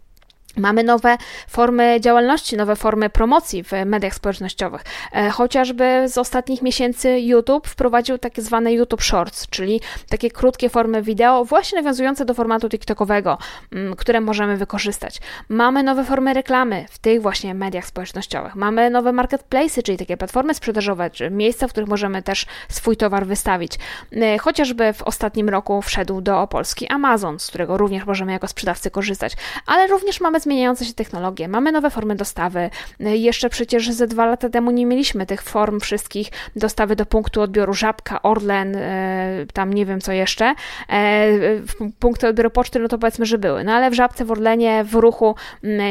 Mamy 0.57 0.85
nowe 0.85 1.17
formy 1.49 2.01
działalności, 2.01 2.57
nowe 2.57 2.77
formy 2.77 3.11
promocji 3.11 3.65
w 3.65 3.71
mediach 3.87 4.15
społecznościowych. 4.15 4.83
E, 5.13 5.31
chociażby 5.31 6.05
z 6.09 6.19
ostatnich 6.19 6.63
miesięcy 6.63 7.21
YouTube 7.21 7.67
wprowadził 7.67 8.19
takie 8.19 8.43
zwane 8.43 8.73
YouTube 8.73 9.03
Shorts, 9.03 9.49
czyli 9.51 9.81
takie 10.09 10.31
krótkie 10.31 10.69
formy 10.69 11.03
wideo, 11.03 11.45
właśnie 11.45 11.79
nawiązujące 11.79 12.25
do 12.25 12.35
formatu 12.35 12.69
TikTokowego, 12.69 13.39
mm, 13.73 13.97
które 13.97 14.21
możemy 14.21 14.57
wykorzystać. 14.57 15.21
Mamy 15.49 15.83
nowe 15.83 16.05
formy 16.05 16.35
reklamy 16.35 16.87
w 16.91 16.99
tych 16.99 17.23
właśnie 17.23 17.55
mediach 17.55 17.87
społecznościowych. 17.87 18.55
Mamy 18.55 18.91
nowe 18.91 19.13
marketplace, 19.13 19.83
czyli 19.83 19.99
takie 19.99 20.17
platformy 20.17 20.55
sprzedażowe, 20.55 21.11
czy 21.11 21.31
miejsca, 21.31 21.69
w 21.69 21.71
których 21.71 21.89
możemy 21.89 22.23
też 22.23 22.47
swój 22.69 22.97
towar 22.97 23.27
wystawić. 23.27 23.79
E, 24.13 24.39
chociażby 24.39 24.93
w 24.93 25.03
ostatnim 25.03 25.49
roku 25.49 25.83
wszedł 25.83 26.21
do 26.21 26.47
Polski 26.47 26.89
Amazon, 26.89 27.39
z 27.39 27.47
którego 27.47 27.79
również 27.79 28.07
możemy 28.07 28.33
jako 28.33 28.49
sprzedawcy 28.49 28.91
korzystać, 28.91 29.33
ale 29.67 29.87
również 29.87 30.21
mamy 30.21 30.41
zmieniające 30.45 30.85
się 30.85 30.95
technologie, 30.95 31.49
mamy 31.49 31.73
nowe 31.73 31.91
formy 31.91 32.15
dostawy. 32.17 32.71
Jeszcze 33.01 33.51
przecież 33.51 33.91
ze 33.91 34.07
dwa 34.07 34.27
lata 34.27 34.49
temu 34.49 34.71
nie 34.71 34.87
mieliśmy 34.87 35.27
tych 35.27 35.43
form 35.43 35.81
wszystkich 35.81 36.29
dostawy 36.57 36.97
do 36.97 37.07
punktu 37.07 37.43
odbioru 37.43 37.75
Żabka, 37.75 38.23
Orlen, 38.23 38.77
e, 38.77 39.47
tam 39.53 39.73
nie 39.73 39.87
wiem 39.87 40.01
co 40.01 40.13
jeszcze. 40.13 40.55
E, 40.89 41.29
punkty 41.99 42.29
odbioru 42.29 42.51
poczty, 42.51 42.79
no 42.79 42.89
to 42.89 42.99
powiedzmy, 42.99 43.27
że 43.27 43.39
były. 43.39 43.65
No 43.65 43.73
ale 43.73 43.91
w 43.91 43.95
Żabce, 43.95 44.25
w 44.25 44.31
Orlenie, 44.31 44.85
w 44.85 44.95
ruchu 44.95 45.35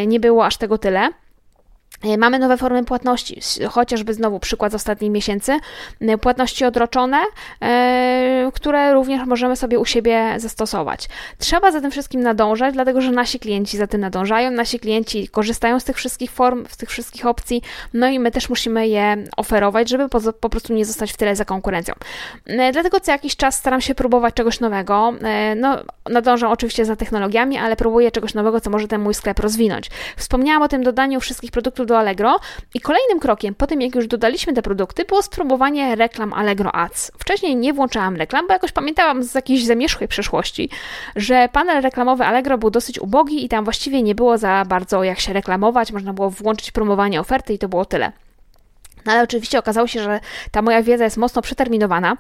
nie 0.07 0.19
było 0.19 0.45
aż 0.45 0.57
tego 0.57 0.77
tyle. 0.77 1.09
E, 2.03 2.17
mamy 2.17 2.39
nowe 2.39 2.57
formy 2.57 2.85
płatności, 2.85 3.39
chociażby 3.69 4.13
znowu 4.13 4.39
przykład 4.39 4.71
z 4.71 4.75
ostatnich 4.75 5.11
miesięcy, 5.11 5.59
e, 6.01 6.17
płatności 6.17 6.65
odroczone, 6.65 7.17
e, 7.61 8.51
które 8.53 8.93
również 8.93 9.27
możemy 9.27 9.55
sobie 9.55 9.79
u 9.79 9.85
siebie 9.85 10.33
zastosować. 10.37 11.09
Trzeba 11.37 11.71
za 11.71 11.81
tym 11.81 11.91
wszystkim 11.91 12.21
nadążać, 12.21 12.73
dlatego 12.73 13.01
że 13.01 13.11
nasi 13.11 13.39
klienci 13.39 13.77
za 13.77 13.87
tym 13.87 14.01
nadążają, 14.01 14.51
nasi 14.51 14.79
klienci 14.79 15.27
korzystają 15.27 15.79
z 15.79 15.83
tych 15.83 15.97
wszystkich 15.97 16.31
form, 16.31 16.65
z 16.69 16.77
tych 16.77 16.89
wszystkich 16.89 17.25
opcji, 17.25 17.61
no 17.93 18.07
i 18.07 18.19
my 18.19 18.31
też 18.31 18.49
musimy 18.49 18.87
je 18.87 19.17
oferować, 19.37 19.89
żeby 19.89 20.09
po, 20.09 20.19
po 20.39 20.49
prostu 20.49 20.73
nie 20.73 20.85
zostać 20.85 21.13
w 21.13 21.17
tyle 21.17 21.35
za 21.35 21.45
konkurencją. 21.45 21.95
Dlatego 22.73 22.99
co 22.99 23.11
jakiś 23.11 23.35
czas 23.35 23.55
staram 23.55 23.81
się 23.81 23.95
próbować 23.95 24.33
czegoś 24.33 24.59
nowego. 24.59 25.13
No, 25.55 25.77
nadążam 26.09 26.51
oczywiście 26.51 26.85
za 26.85 26.95
technologiami, 26.95 27.57
ale 27.57 27.75
próbuję 27.75 28.11
czegoś 28.11 28.33
nowego, 28.33 28.61
co 28.61 28.69
może 28.69 28.87
ten 28.87 29.01
mój 29.01 29.13
sklep 29.13 29.39
rozwinąć. 29.39 29.89
Wspomniałam 30.17 30.61
o 30.61 30.67
tym 30.67 30.83
dodaniu 30.83 31.19
wszystkich 31.19 31.51
produktów 31.51 31.82
do 31.85 31.97
Allegro 31.97 32.39
i 32.73 32.79
kolejnym 32.79 33.19
krokiem 33.19 33.55
po 33.55 33.67
tym, 33.67 33.81
jak 33.81 33.95
już 33.95 34.07
dodaliśmy 34.07 34.53
te 34.53 34.61
produkty, 34.61 35.05
było 35.05 35.21
spróbowanie 35.21 35.95
reklam 35.95 36.33
Allegro 36.33 36.75
Ads. 36.75 37.11
Wcześniej 37.19 37.55
nie 37.55 37.73
włączałam 37.73 38.15
reklam, 38.15 38.47
bo 38.47 38.53
jakoś 38.53 38.71
pamiętałam 38.71 39.23
z 39.23 39.35
jakiejś 39.35 39.65
zamierzchłej 39.65 40.07
przeszłości, 40.07 40.69
że 41.15 41.49
panel 41.51 41.81
reklamowy 41.81 42.23
Allegro 42.23 42.57
był 42.57 42.69
dosyć 42.69 42.99
ubogi 42.99 43.45
i 43.45 43.49
tam 43.49 43.63
właściwie 43.63 44.01
nie 44.01 44.15
było 44.15 44.37
za 44.37 44.65
bardzo 44.67 45.03
jak 45.03 45.19
się 45.19 45.33
reklamować, 45.33 45.91
można 45.91 46.13
było 46.13 46.29
włączyć 46.29 46.71
promowanie 46.71 47.19
oferty 47.19 47.53
i 47.53 47.59
to 47.59 47.69
było 47.69 47.85
tyle. 47.85 48.11
No 49.05 49.11
ale 49.11 49.23
oczywiście 49.23 49.59
okazało 49.59 49.87
się, 49.87 50.03
że 50.03 50.19
ta 50.51 50.61
moja 50.61 50.83
wiedza 50.83 51.03
jest 51.03 51.17
mocno 51.17 51.41
przeterminowana 51.41 52.17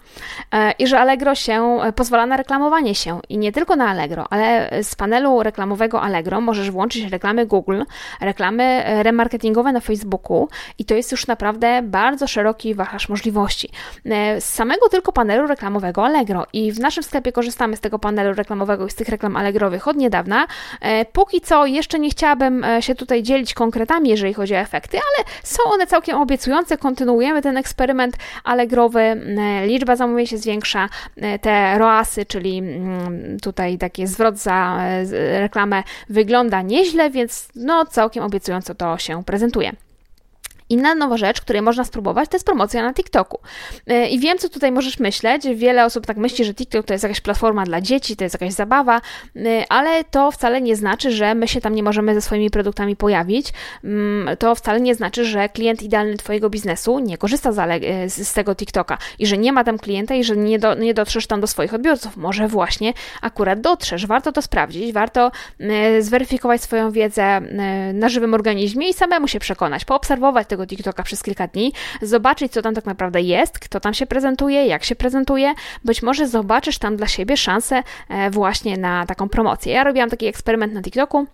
e, 0.51 0.71
i 0.71 0.87
że 0.87 0.99
Allegro 0.99 1.35
się 1.35 1.79
e, 1.83 1.93
pozwala 1.93 2.25
na 2.25 2.37
reklamowanie 2.37 2.95
się. 2.95 3.19
I 3.29 3.37
nie 3.37 3.51
tylko 3.51 3.75
na 3.75 3.89
Allegro, 3.89 4.25
ale 4.29 4.69
z 4.83 4.95
panelu 4.95 5.43
reklamowego 5.43 6.01
Allegro 6.01 6.41
możesz 6.41 6.71
włączyć 6.71 7.11
reklamy 7.11 7.45
Google, 7.45 7.81
reklamy 8.21 8.63
e, 8.63 9.03
remarketingowe 9.03 9.71
na 9.71 9.79
Facebooku 9.79 10.49
i 10.79 10.85
to 10.85 10.93
jest 10.93 11.11
już 11.11 11.27
naprawdę 11.27 11.81
bardzo 11.83 12.27
szeroki 12.27 12.75
wachlarz 12.75 13.09
możliwości. 13.09 13.69
Z 14.39 14.43
samego 14.43 14.89
tylko 14.89 15.11
panelu 15.11 15.47
reklamowego 15.47 16.05
Allegro 16.05 16.45
i 16.53 16.71
w 16.71 16.79
naszym 16.79 17.03
sklepie 17.03 17.31
korzystamy 17.31 17.77
z 17.77 17.79
tego 17.79 17.99
panelu 17.99 18.33
reklamowego 18.33 18.87
i 18.87 18.91
z 18.91 18.95
tych 18.95 19.09
reklam 19.09 19.35
Allegrowych 19.35 19.87
od 19.87 19.97
niedawna. 19.97 20.47
Póki 21.13 21.41
co 21.41 21.65
jeszcze 21.65 21.99
nie 21.99 22.09
chciałabym 22.09 22.65
się 22.79 22.95
tutaj 22.95 23.23
dzielić 23.23 23.53
konkretami, 23.53 24.09
jeżeli 24.09 24.33
chodzi 24.33 24.53
o 24.55 24.57
efekty, 24.57 24.97
ale 24.97 25.25
są 25.43 25.63
one 25.63 25.87
całkiem 25.87 26.17
obiecujące 26.17 26.72
kontynuujemy 26.77 27.41
ten 27.41 27.57
eksperyment 27.57 28.17
allegrowy, 28.43 29.21
liczba 29.65 29.95
zamówień 29.95 30.27
się 30.27 30.37
zwiększa, 30.37 30.89
te 31.41 31.77
ROASy, 31.77 32.25
czyli 32.25 32.63
tutaj 33.41 33.77
taki 33.77 34.07
zwrot 34.07 34.37
za 34.37 34.85
reklamę 35.39 35.83
wygląda 36.09 36.61
nieźle, 36.61 37.09
więc 37.09 37.49
no 37.55 37.85
całkiem 37.85 38.23
obiecująco 38.23 38.75
to 38.75 38.97
się 38.97 39.23
prezentuje. 39.23 39.71
Inna 40.73 40.95
nowa 40.95 41.17
rzecz, 41.17 41.41
której 41.41 41.61
można 41.61 41.83
spróbować, 41.83 42.29
to 42.29 42.35
jest 42.35 42.45
promocja 42.45 42.83
na 42.83 42.93
TikToku. 42.93 43.39
E, 43.87 44.07
I 44.07 44.19
wiem, 44.19 44.37
co 44.37 44.49
tutaj 44.49 44.71
możesz 44.71 44.99
myśleć. 44.99 45.47
Wiele 45.55 45.85
osób 45.85 46.05
tak 46.05 46.17
myśli, 46.17 46.45
że 46.45 46.53
TikTok 46.53 46.85
to 46.85 46.93
jest 46.93 47.03
jakaś 47.03 47.21
platforma 47.21 47.63
dla 47.63 47.81
dzieci, 47.81 48.15
to 48.15 48.23
jest 48.23 48.35
jakaś 48.35 48.53
zabawa, 48.53 49.01
e, 49.35 49.65
ale 49.69 50.03
to 50.03 50.31
wcale 50.31 50.61
nie 50.61 50.75
znaczy, 50.75 51.11
że 51.11 51.35
my 51.35 51.47
się 51.47 51.61
tam 51.61 51.75
nie 51.75 51.83
możemy 51.83 52.13
ze 52.13 52.21
swoimi 52.21 52.49
produktami 52.49 52.95
pojawić. 52.95 53.53
Mm, 53.83 54.37
to 54.37 54.55
wcale 54.55 54.81
nie 54.81 54.95
znaczy, 54.95 55.25
że 55.25 55.49
klient 55.49 55.83
idealny 55.83 56.17
Twojego 56.17 56.49
biznesu 56.49 56.99
nie 56.99 57.17
korzysta 57.17 57.49
e, 57.49 58.09
z 58.09 58.33
tego 58.33 58.55
TikToka 58.55 58.97
i 59.19 59.27
że 59.27 59.37
nie 59.37 59.51
ma 59.51 59.63
tam 59.63 59.79
klienta 59.79 60.15
i 60.15 60.23
że 60.23 60.37
nie, 60.37 60.59
do, 60.59 60.75
nie 60.75 60.93
dotrzesz 60.93 61.27
tam 61.27 61.41
do 61.41 61.47
swoich 61.47 61.73
odbiorców. 61.73 62.17
Może 62.17 62.47
właśnie 62.47 62.93
akurat 63.21 63.61
dotrzesz. 63.61 64.07
Warto 64.07 64.31
to 64.31 64.41
sprawdzić, 64.41 64.93
warto 64.93 65.31
zweryfikować 65.99 66.61
swoją 66.61 66.91
wiedzę 66.91 67.41
na 67.93 68.09
żywym 68.09 68.33
organizmie 68.33 68.89
i 68.89 68.93
samemu 68.93 69.27
się 69.27 69.39
przekonać, 69.39 69.85
poobserwować 69.85 70.47
tego 70.47 70.62
TikToka 70.67 71.03
przez 71.03 71.23
kilka 71.23 71.47
dni, 71.47 71.73
zobaczyć, 72.01 72.51
co 72.51 72.61
tam 72.61 72.75
tak 72.75 72.85
naprawdę 72.85 73.21
jest, 73.21 73.59
kto 73.59 73.79
tam 73.79 73.93
się 73.93 74.05
prezentuje, 74.05 74.65
jak 74.65 74.83
się 74.83 74.95
prezentuje. 74.95 75.53
Być 75.85 76.03
może 76.03 76.27
zobaczysz 76.27 76.77
tam 76.77 76.97
dla 76.97 77.07
siebie 77.07 77.37
szansę 77.37 77.83
e, 78.09 78.29
właśnie 78.29 78.77
na 78.77 79.05
taką 79.05 79.29
promocję. 79.29 79.73
Ja 79.73 79.83
robiłam 79.83 80.09
taki 80.09 80.25
eksperyment 80.25 80.73
na 80.73 80.81
TikToku. 80.81 81.27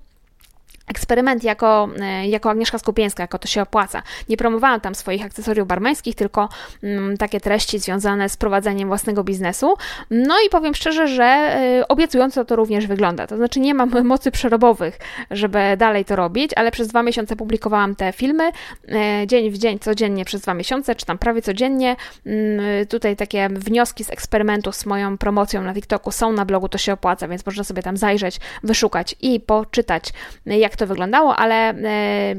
Eksperyment 0.89 1.43
jako, 1.43 1.89
e, 1.99 2.27
jako 2.27 2.49
Agnieszka 2.49 2.79
Skupieńska, 2.79 3.23
jako 3.23 3.39
to 3.39 3.47
się 3.47 3.61
opłaca. 3.61 4.03
Nie 4.29 4.37
promowałam 4.37 4.81
tam 4.81 4.95
swoich 4.95 5.25
akcesoriów 5.25 5.67
barmeńskich, 5.67 6.15
tylko 6.15 6.49
mm, 6.83 7.17
takie 7.17 7.39
treści 7.39 7.79
związane 7.79 8.29
z 8.29 8.37
prowadzeniem 8.37 8.87
własnego 8.87 9.23
biznesu. 9.23 9.75
No 10.11 10.35
i 10.47 10.49
powiem 10.49 10.75
szczerze, 10.75 11.07
że 11.07 11.57
y, 11.79 11.87
obiecująco 11.87 12.45
to 12.45 12.55
również 12.55 12.87
wygląda. 12.87 13.27
To 13.27 13.37
znaczy 13.37 13.59
nie 13.59 13.73
mam 13.73 14.03
mocy 14.03 14.31
przerobowych, 14.31 14.99
żeby 15.31 15.59
dalej 15.77 16.05
to 16.05 16.15
robić, 16.15 16.51
ale 16.55 16.71
przez 16.71 16.87
dwa 16.87 17.03
miesiące 17.03 17.35
publikowałam 17.35 17.95
te 17.95 18.13
filmy, 18.13 18.51
y, 18.51 19.27
dzień 19.27 19.51
w 19.51 19.57
dzień, 19.57 19.79
codziennie 19.79 20.25
przez 20.25 20.41
dwa 20.41 20.53
miesiące, 20.53 20.95
czy 20.95 21.05
tam 21.05 21.17
prawie 21.17 21.41
codziennie. 21.41 21.95
Y, 22.27 22.85
tutaj 22.85 23.15
takie 23.15 23.49
wnioski 23.49 24.03
z 24.03 24.09
eksperymentu 24.09 24.71
z 24.71 24.85
moją 24.85 25.17
promocją 25.17 25.61
na 25.61 25.73
TikToku 25.73 26.11
są 26.11 26.31
na 26.31 26.45
blogu, 26.45 26.69
to 26.69 26.77
się 26.77 26.93
opłaca, 26.93 27.27
więc 27.27 27.45
można 27.45 27.63
sobie 27.63 27.83
tam 27.83 27.97
zajrzeć, 27.97 28.39
wyszukać 28.63 29.15
i 29.21 29.39
poczytać, 29.39 30.13
jak 30.45 30.75
to 30.79 30.87
wyglądało, 30.87 31.35
ale 31.35 31.69
e, 31.69 32.35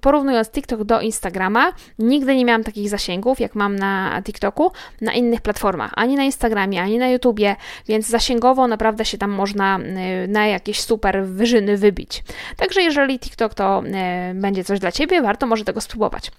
porównując 0.00 0.50
TikTok 0.50 0.84
do 0.84 1.00
Instagrama, 1.00 1.72
nigdy 1.98 2.36
nie 2.36 2.44
miałam 2.44 2.64
takich 2.64 2.88
zasięgów, 2.88 3.40
jak 3.40 3.54
mam 3.54 3.76
na 3.76 4.22
TikToku, 4.22 4.72
na 5.00 5.12
innych 5.12 5.40
platformach, 5.40 5.92
ani 5.94 6.16
na 6.16 6.24
Instagramie, 6.24 6.82
ani 6.82 6.98
na 6.98 7.08
YouTubie, 7.08 7.56
więc 7.88 8.06
zasięgowo 8.06 8.66
naprawdę 8.66 9.04
się 9.04 9.18
tam 9.18 9.30
można 9.30 9.78
e, 9.78 10.26
na 10.28 10.46
jakieś 10.46 10.80
super 10.80 11.24
wyżyny 11.24 11.76
wybić. 11.76 12.24
Także 12.56 12.82
jeżeli 12.82 13.18
TikTok 13.18 13.54
to 13.54 13.82
e, 13.94 14.32
będzie 14.34 14.64
coś 14.64 14.78
dla 14.78 14.92
Ciebie, 14.92 15.22
warto 15.22 15.46
może 15.46 15.64
tego 15.64 15.80
spróbować. 15.80 16.30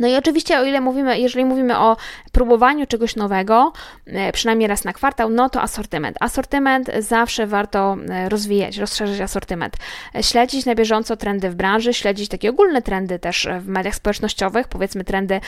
No 0.00 0.08
i 0.08 0.16
oczywiście, 0.16 0.58
o 0.58 0.64
ile 0.64 0.80
mówimy, 0.80 1.18
jeżeli 1.18 1.44
mówimy 1.44 1.78
o 1.78 1.96
próbowaniu 2.32 2.86
czegoś 2.86 3.16
nowego, 3.16 3.72
e, 4.06 4.32
przynajmniej 4.32 4.68
raz 4.68 4.84
na 4.84 4.92
kwartał, 4.92 5.30
no 5.30 5.48
to 5.48 5.62
asortyment. 5.62 6.16
Asortyment 6.20 6.90
zawsze 6.98 7.46
warto 7.46 7.96
e, 8.08 8.28
rozwijać, 8.28 8.76
rozszerzać 8.76 9.20
asortyment. 9.20 9.76
E, 10.14 10.22
śledzić 10.22 10.66
na 10.66 10.74
bieżąco 10.74 11.16
trendy 11.16 11.50
w 11.50 11.54
branży, 11.54 11.94
śledzić 11.94 12.28
takie 12.28 12.50
ogólne 12.50 12.82
trendy 12.82 13.18
też 13.18 13.48
w 13.60 13.68
mediach 13.68 13.94
społecznościowych, 13.94 14.68
powiedzmy 14.68 15.04
trendy, 15.04 15.40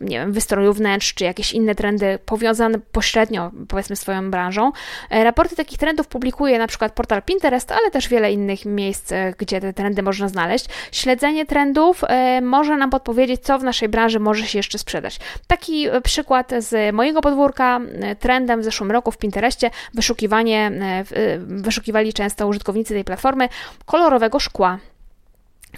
nie 0.00 0.18
wiem, 0.18 0.32
wystrojów 0.32 0.76
wnętrz, 0.76 1.14
czy 1.14 1.24
jakieś 1.24 1.52
inne 1.52 1.74
trendy 1.74 2.18
powiązane 2.26 2.78
pośrednio, 2.92 3.50
powiedzmy, 3.68 3.96
swoją 3.96 4.30
branżą. 4.30 4.72
Raporty 5.10 5.56
takich 5.56 5.78
trendów 5.78 6.08
publikuje 6.08 6.58
na 6.58 6.66
przykład 6.66 6.92
portal 6.92 7.22
Pinterest, 7.22 7.72
ale 7.72 7.90
też 7.90 8.08
wiele 8.08 8.32
innych 8.32 8.64
miejsc, 8.64 9.12
gdzie 9.38 9.60
te 9.60 9.72
trendy 9.72 10.02
można 10.02 10.28
znaleźć. 10.28 10.66
Śledzenie 10.92 11.46
trendów 11.46 12.02
może 12.42 12.76
nam 12.76 12.85
nam 12.86 12.90
podpowiedzieć, 12.90 13.42
co 13.42 13.58
w 13.58 13.64
naszej 13.64 13.88
branży 13.88 14.20
może 14.20 14.46
się 14.46 14.58
jeszcze 14.58 14.78
sprzedać. 14.78 15.18
Taki 15.46 15.88
e, 15.88 16.00
przykład 16.00 16.52
z 16.58 16.94
mojego 16.94 17.20
podwórka, 17.20 17.80
e, 18.00 18.16
trendem 18.16 18.60
w 18.60 18.64
zeszłym 18.64 18.90
roku 18.90 19.10
w 19.10 19.18
Pinterestie 19.18 19.70
wyszukiwanie, 19.94 20.70
e, 20.80 21.38
wyszukiwali 21.38 22.12
często 22.12 22.46
użytkownicy 22.46 22.94
tej 22.94 23.04
platformy 23.04 23.48
kolorowego 23.86 24.38
szkła. 24.40 24.78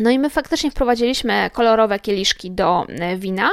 No 0.01 0.11
i 0.11 0.19
my 0.19 0.31
faktycznie 0.31 0.71
wprowadziliśmy 0.71 1.51
kolorowe 1.53 1.99
kieliszki 1.99 2.51
do 2.51 2.87
e, 2.89 3.17
wina. 3.17 3.51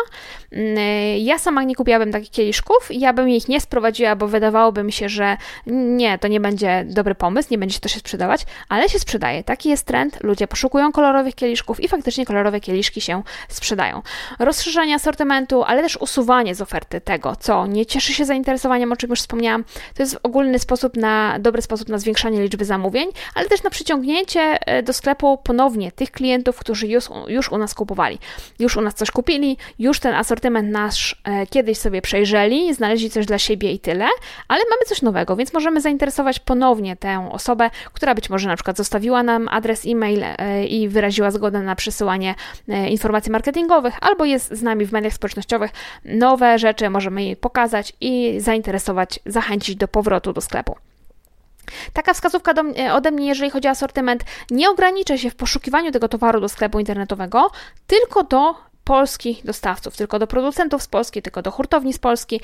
Mm, 0.51 0.77
e, 0.77 1.19
ja 1.19 1.39
sama 1.39 1.63
nie 1.63 1.75
kupiłabym 1.75 2.11
takich 2.11 2.31
kieliszków, 2.31 2.87
ja 2.89 3.13
bym 3.13 3.29
ich 3.29 3.47
nie 3.47 3.61
sprowadziła, 3.61 4.15
bo 4.15 4.27
wydawałoby 4.27 4.83
mi 4.83 4.91
się, 4.91 5.09
że 5.09 5.37
nie, 5.67 6.17
to 6.17 6.27
nie 6.27 6.39
będzie 6.39 6.85
dobry 6.87 7.15
pomysł, 7.15 7.47
nie 7.51 7.57
będzie 7.57 7.79
to 7.79 7.89
się 7.89 7.99
sprzedawać, 7.99 8.45
ale 8.69 8.89
się 8.89 8.99
sprzedaje. 8.99 9.43
Taki 9.43 9.69
jest 9.69 9.85
trend, 9.85 10.23
ludzie 10.23 10.47
poszukują 10.47 10.91
kolorowych 10.91 11.35
kieliszków 11.35 11.79
i 11.79 11.87
faktycznie 11.87 12.25
kolorowe 12.25 12.59
kieliszki 12.59 13.01
się 13.01 13.23
sprzedają. 13.49 14.01
Rozszerzanie 14.39 14.95
asortymentu, 14.95 15.63
ale 15.63 15.81
też 15.81 15.97
usuwanie 15.97 16.55
z 16.55 16.61
oferty 16.61 17.01
tego, 17.01 17.35
co 17.35 17.67
nie 17.67 17.85
cieszy 17.85 18.13
się 18.13 18.25
zainteresowaniem, 18.25 18.91
o 18.91 18.95
czym 18.95 19.09
już 19.09 19.19
wspomniałam, 19.19 19.63
to 19.93 20.03
jest 20.03 20.19
ogólny 20.23 20.59
sposób 20.59 20.97
na, 20.97 21.39
dobry 21.39 21.61
sposób 21.61 21.89
na 21.89 21.97
zwiększanie 21.97 22.41
liczby 22.41 22.65
zamówień, 22.65 23.09
ale 23.35 23.47
też 23.47 23.63
na 23.63 23.69
przyciągnięcie 23.69 24.57
e, 24.65 24.83
do 24.83 24.93
sklepu 24.93 25.37
ponownie 25.37 25.91
tych 25.91 26.11
klientów, 26.11 26.34
klientów, 26.35 26.59
którzy 26.59 26.87
już, 26.87 27.09
już 27.27 27.51
u 27.51 27.57
nas 27.57 27.73
kupowali. 27.73 28.19
Już 28.59 28.77
u 28.77 28.81
nas 28.81 28.93
coś 28.93 29.11
kupili, 29.11 29.57
już 29.79 29.99
ten 29.99 30.15
asortyment 30.15 30.71
nasz 30.71 31.21
e, 31.23 31.47
kiedyś 31.47 31.77
sobie 31.77 32.01
przejrzeli, 32.01 32.73
znaleźli 32.73 33.09
coś 33.09 33.25
dla 33.25 33.37
siebie 33.37 33.71
i 33.71 33.79
tyle, 33.79 34.05
ale 34.47 34.63
mamy 34.69 34.85
coś 34.85 35.01
nowego, 35.01 35.35
więc 35.35 35.53
możemy 35.53 35.81
zainteresować 35.81 36.39
ponownie 36.39 36.95
tę 36.95 37.29
osobę, 37.31 37.69
która 37.93 38.15
być 38.15 38.29
może 38.29 38.47
na 38.47 38.55
przykład 38.55 38.77
zostawiła 38.77 39.23
nam 39.23 39.47
adres 39.47 39.85
e-mail 39.85 40.23
e, 40.23 40.65
i 40.65 40.89
wyraziła 40.89 41.31
zgodę 41.31 41.59
na 41.59 41.75
przesyłanie 41.75 42.35
e, 42.69 42.89
informacji 42.89 43.31
marketingowych, 43.31 43.93
albo 44.01 44.25
jest 44.25 44.53
z 44.53 44.61
nami 44.61 44.85
w 44.85 44.91
mediach 44.91 45.13
społecznościowych. 45.13 45.71
Nowe 46.05 46.59
rzeczy 46.59 46.89
możemy 46.89 47.23
jej 47.23 47.35
pokazać 47.35 47.93
i 48.01 48.35
zainteresować, 48.39 49.19
zachęcić 49.25 49.75
do 49.75 49.87
powrotu 49.87 50.33
do 50.33 50.41
sklepu. 50.41 50.75
Taka 51.93 52.13
wskazówka 52.13 52.53
do, 52.53 52.63
ode 52.93 53.11
mnie, 53.11 53.27
jeżeli 53.27 53.51
chodzi 53.51 53.67
o 53.67 53.71
asortyment, 53.71 54.23
nie 54.51 54.69
ograniczę 54.69 55.17
się 55.17 55.29
w 55.29 55.35
poszukiwaniu 55.35 55.91
tego 55.91 56.07
towaru 56.07 56.41
do 56.41 56.49
sklepu 56.49 56.79
internetowego, 56.79 57.51
tylko 57.87 58.23
do 58.23 58.55
polskich 58.85 59.45
dostawców, 59.45 59.97
tylko 59.97 60.19
do 60.19 60.27
producentów 60.27 60.83
z 60.83 60.87
Polski, 60.87 61.21
tylko 61.21 61.41
do 61.41 61.51
hurtowni 61.51 61.93
z 61.93 61.99
Polski, 61.99 62.41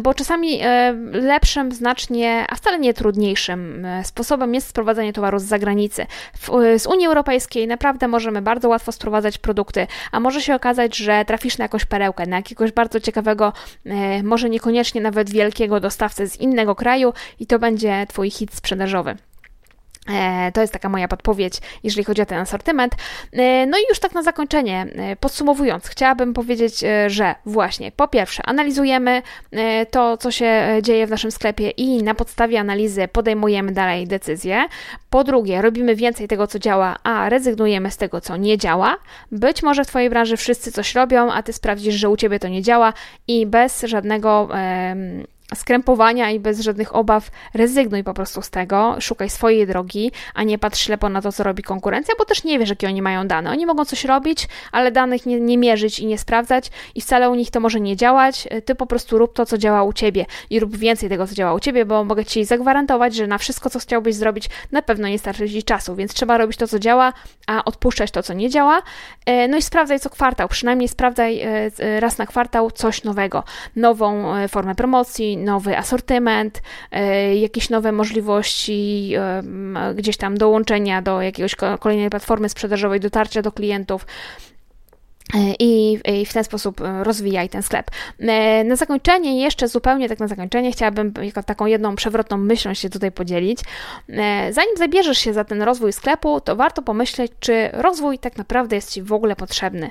bo 0.00 0.14
czasami 0.14 0.60
e, 0.62 0.92
lepszym 1.12 1.72
znacznie, 1.72 2.46
a 2.48 2.54
wcale 2.54 2.78
nie 2.78 2.94
trudniejszym 2.94 3.84
e, 3.84 4.04
sposobem 4.04 4.54
jest 4.54 4.68
sprowadzanie 4.68 5.12
towaru 5.12 5.38
z 5.38 5.42
zagranicy. 5.42 6.06
E, 6.62 6.78
z 6.78 6.86
Unii 6.86 7.06
Europejskiej 7.06 7.66
naprawdę 7.66 8.08
możemy 8.08 8.42
bardzo 8.42 8.68
łatwo 8.68 8.92
sprowadzać 8.92 9.38
produkty, 9.38 9.86
a 10.12 10.20
może 10.20 10.42
się 10.42 10.54
okazać, 10.54 10.96
że 10.96 11.24
trafisz 11.24 11.58
na 11.58 11.64
jakąś 11.64 11.84
perełkę, 11.84 12.26
na 12.26 12.36
jakiegoś 12.36 12.72
bardzo 12.72 13.00
ciekawego, 13.00 13.52
może 14.22 14.50
niekoniecznie 14.50 15.00
nawet 15.00 15.30
wielkiego 15.30 15.80
dostawcę 15.80 16.26
z 16.26 16.40
innego 16.40 16.74
kraju 16.74 17.12
i 17.40 17.46
to 17.46 17.58
będzie 17.58 18.06
Twój 18.08 18.30
hit 18.30 18.54
sprzedażowy. 18.54 19.16
E, 20.10 20.52
to 20.52 20.60
jest 20.60 20.72
taka 20.72 20.88
moja 20.88 21.08
podpowiedź, 21.08 21.60
jeżeli 21.82 22.04
chodzi 22.04 22.22
o 22.22 22.26
ten 22.26 22.38
asortyment. 22.38 22.94
E, 23.32 23.66
no 23.66 23.78
i 23.78 23.80
już 23.88 23.98
tak 23.98 24.14
na 24.14 24.22
zakończenie, 24.22 24.86
e, 24.96 25.16
podsumowując, 25.16 25.86
chciałabym 25.86 26.34
powiedzieć, 26.34 26.84
że 27.06 27.34
właśnie 27.46 27.92
po 27.92 28.08
pierwsze 28.08 28.42
analizujemy 28.46 29.22
to, 29.90 30.16
co 30.16 30.30
się 30.30 30.78
dzieje 30.82 31.06
w 31.06 31.10
naszym 31.10 31.30
sklepie 31.30 31.70
i 31.70 32.02
na 32.02 32.14
podstawie 32.14 32.60
analizy 32.60 33.08
podejmujemy 33.08 33.72
dalej 33.72 34.06
decyzje. 34.06 34.64
Po 35.10 35.24
drugie, 35.24 35.62
robimy 35.62 35.96
więcej 35.96 36.28
tego, 36.28 36.46
co 36.46 36.58
działa, 36.58 36.96
a 37.02 37.28
rezygnujemy 37.28 37.90
z 37.90 37.96
tego, 37.96 38.20
co 38.20 38.36
nie 38.36 38.58
działa. 38.58 38.96
Być 39.32 39.62
może 39.62 39.84
w 39.84 39.86
Twojej 39.86 40.10
branży 40.10 40.36
wszyscy 40.36 40.72
coś 40.72 40.94
robią, 40.94 41.32
a 41.32 41.42
Ty 41.42 41.52
sprawdzisz, 41.52 41.94
że 41.94 42.08
u 42.08 42.16
Ciebie 42.16 42.38
to 42.38 42.48
nie 42.48 42.62
działa 42.62 42.92
i 43.28 43.46
bez 43.46 43.82
żadnego 43.82 44.48
skrępowania 45.54 46.30
i 46.30 46.40
bez 46.40 46.60
żadnych 46.60 46.96
obaw 46.96 47.30
rezygnuj 47.54 48.04
po 48.04 48.14
prostu 48.14 48.42
z 48.42 48.50
tego, 48.50 48.96
szukaj 49.00 49.30
swojej 49.30 49.66
drogi, 49.66 50.12
a 50.34 50.42
nie 50.42 50.58
patrz 50.58 50.80
ślepo 50.80 51.08
na 51.08 51.22
to, 51.22 51.32
co 51.32 51.42
robi 51.42 51.62
konkurencja, 51.62 52.14
bo 52.18 52.24
też 52.24 52.44
nie 52.44 52.58
wiesz, 52.58 52.68
jakie 52.68 52.88
oni 52.88 53.02
mają 53.02 53.28
dane. 53.28 53.50
Oni 53.50 53.66
mogą 53.66 53.84
coś 53.84 54.04
robić, 54.04 54.48
ale 54.72 54.92
danych 54.92 55.26
nie, 55.26 55.40
nie 55.40 55.58
mierzyć 55.58 56.00
i 56.00 56.06
nie 56.06 56.18
sprawdzać 56.18 56.70
i 56.94 57.00
wcale 57.00 57.30
u 57.30 57.34
nich 57.34 57.50
to 57.50 57.60
może 57.60 57.80
nie 57.80 57.96
działać. 57.96 58.48
Ty 58.64 58.74
po 58.74 58.86
prostu 58.86 59.18
rób 59.18 59.34
to, 59.34 59.46
co 59.46 59.58
działa 59.58 59.82
u 59.82 59.92
Ciebie 59.92 60.26
i 60.50 60.60
rób 60.60 60.76
więcej 60.76 61.08
tego, 61.08 61.26
co 61.26 61.34
działa 61.34 61.54
u 61.54 61.60
Ciebie, 61.60 61.84
bo 61.84 62.04
mogę 62.04 62.24
Ci 62.24 62.44
zagwarantować, 62.44 63.14
że 63.14 63.26
na 63.26 63.38
wszystko, 63.38 63.70
co 63.70 63.78
chciałbyś 63.78 64.14
zrobić, 64.14 64.48
na 64.72 64.82
pewno 64.82 65.08
nie 65.08 65.18
starczy 65.18 65.50
Ci 65.50 65.62
czasu, 65.62 65.94
więc 65.94 66.14
trzeba 66.14 66.38
robić 66.38 66.56
to, 66.56 66.68
co 66.68 66.78
działa, 66.78 67.12
a 67.46 67.64
odpuszczać 67.64 68.10
to, 68.10 68.22
co 68.22 68.34
nie 68.34 68.50
działa. 68.50 68.82
E, 69.26 69.48
no 69.48 69.56
i 69.56 69.62
sprawdzaj 69.62 70.00
co 70.00 70.10
kwartał, 70.10 70.48
przynajmniej 70.48 70.88
sprawdzaj 70.88 71.40
e, 71.40 72.00
raz 72.00 72.18
na 72.18 72.26
kwartał 72.26 72.70
coś 72.70 73.04
nowego, 73.04 73.44
nową 73.76 74.34
e, 74.34 74.48
formę 74.48 74.74
promocji, 74.74 75.33
nowy 75.36 75.78
asortyment, 75.78 76.62
e, 76.90 77.36
jakieś 77.36 77.70
nowe 77.70 77.92
możliwości 77.92 79.12
e, 79.16 79.94
gdzieś 79.94 80.16
tam 80.16 80.38
dołączenia 80.38 81.02
do 81.02 81.22
jakiegoś 81.22 81.54
kolejnej 81.80 82.10
platformy 82.10 82.48
sprzedażowej, 82.48 83.00
dotarcia 83.00 83.42
do 83.42 83.52
klientów. 83.52 84.06
E, 85.34 85.54
I, 85.58 85.98
w 86.26 86.32
ten 86.32 86.44
sposób 86.44 86.80
rozwijaj 87.02 87.48
ten 87.48 87.62
sklep. 87.62 87.90
Na 88.64 88.76
zakończenie, 88.76 89.40
jeszcze 89.42 89.68
zupełnie 89.68 90.08
tak 90.08 90.18
na 90.18 90.28
zakończenie, 90.28 90.72
chciałabym 90.72 91.12
jako 91.22 91.42
taką 91.42 91.66
jedną 91.66 91.96
przewrotną 91.96 92.36
myślą 92.36 92.74
się 92.74 92.90
tutaj 92.90 93.12
podzielić. 93.12 93.60
Zanim 94.50 94.76
zabierzesz 94.78 95.18
się 95.18 95.32
za 95.32 95.44
ten 95.44 95.62
rozwój 95.62 95.92
sklepu, 95.92 96.40
to 96.40 96.56
warto 96.56 96.82
pomyśleć, 96.82 97.32
czy 97.40 97.70
rozwój 97.72 98.18
tak 98.18 98.36
naprawdę 98.36 98.76
jest 98.76 98.92
Ci 98.92 99.02
w 99.02 99.12
ogóle 99.12 99.36
potrzebny. 99.36 99.90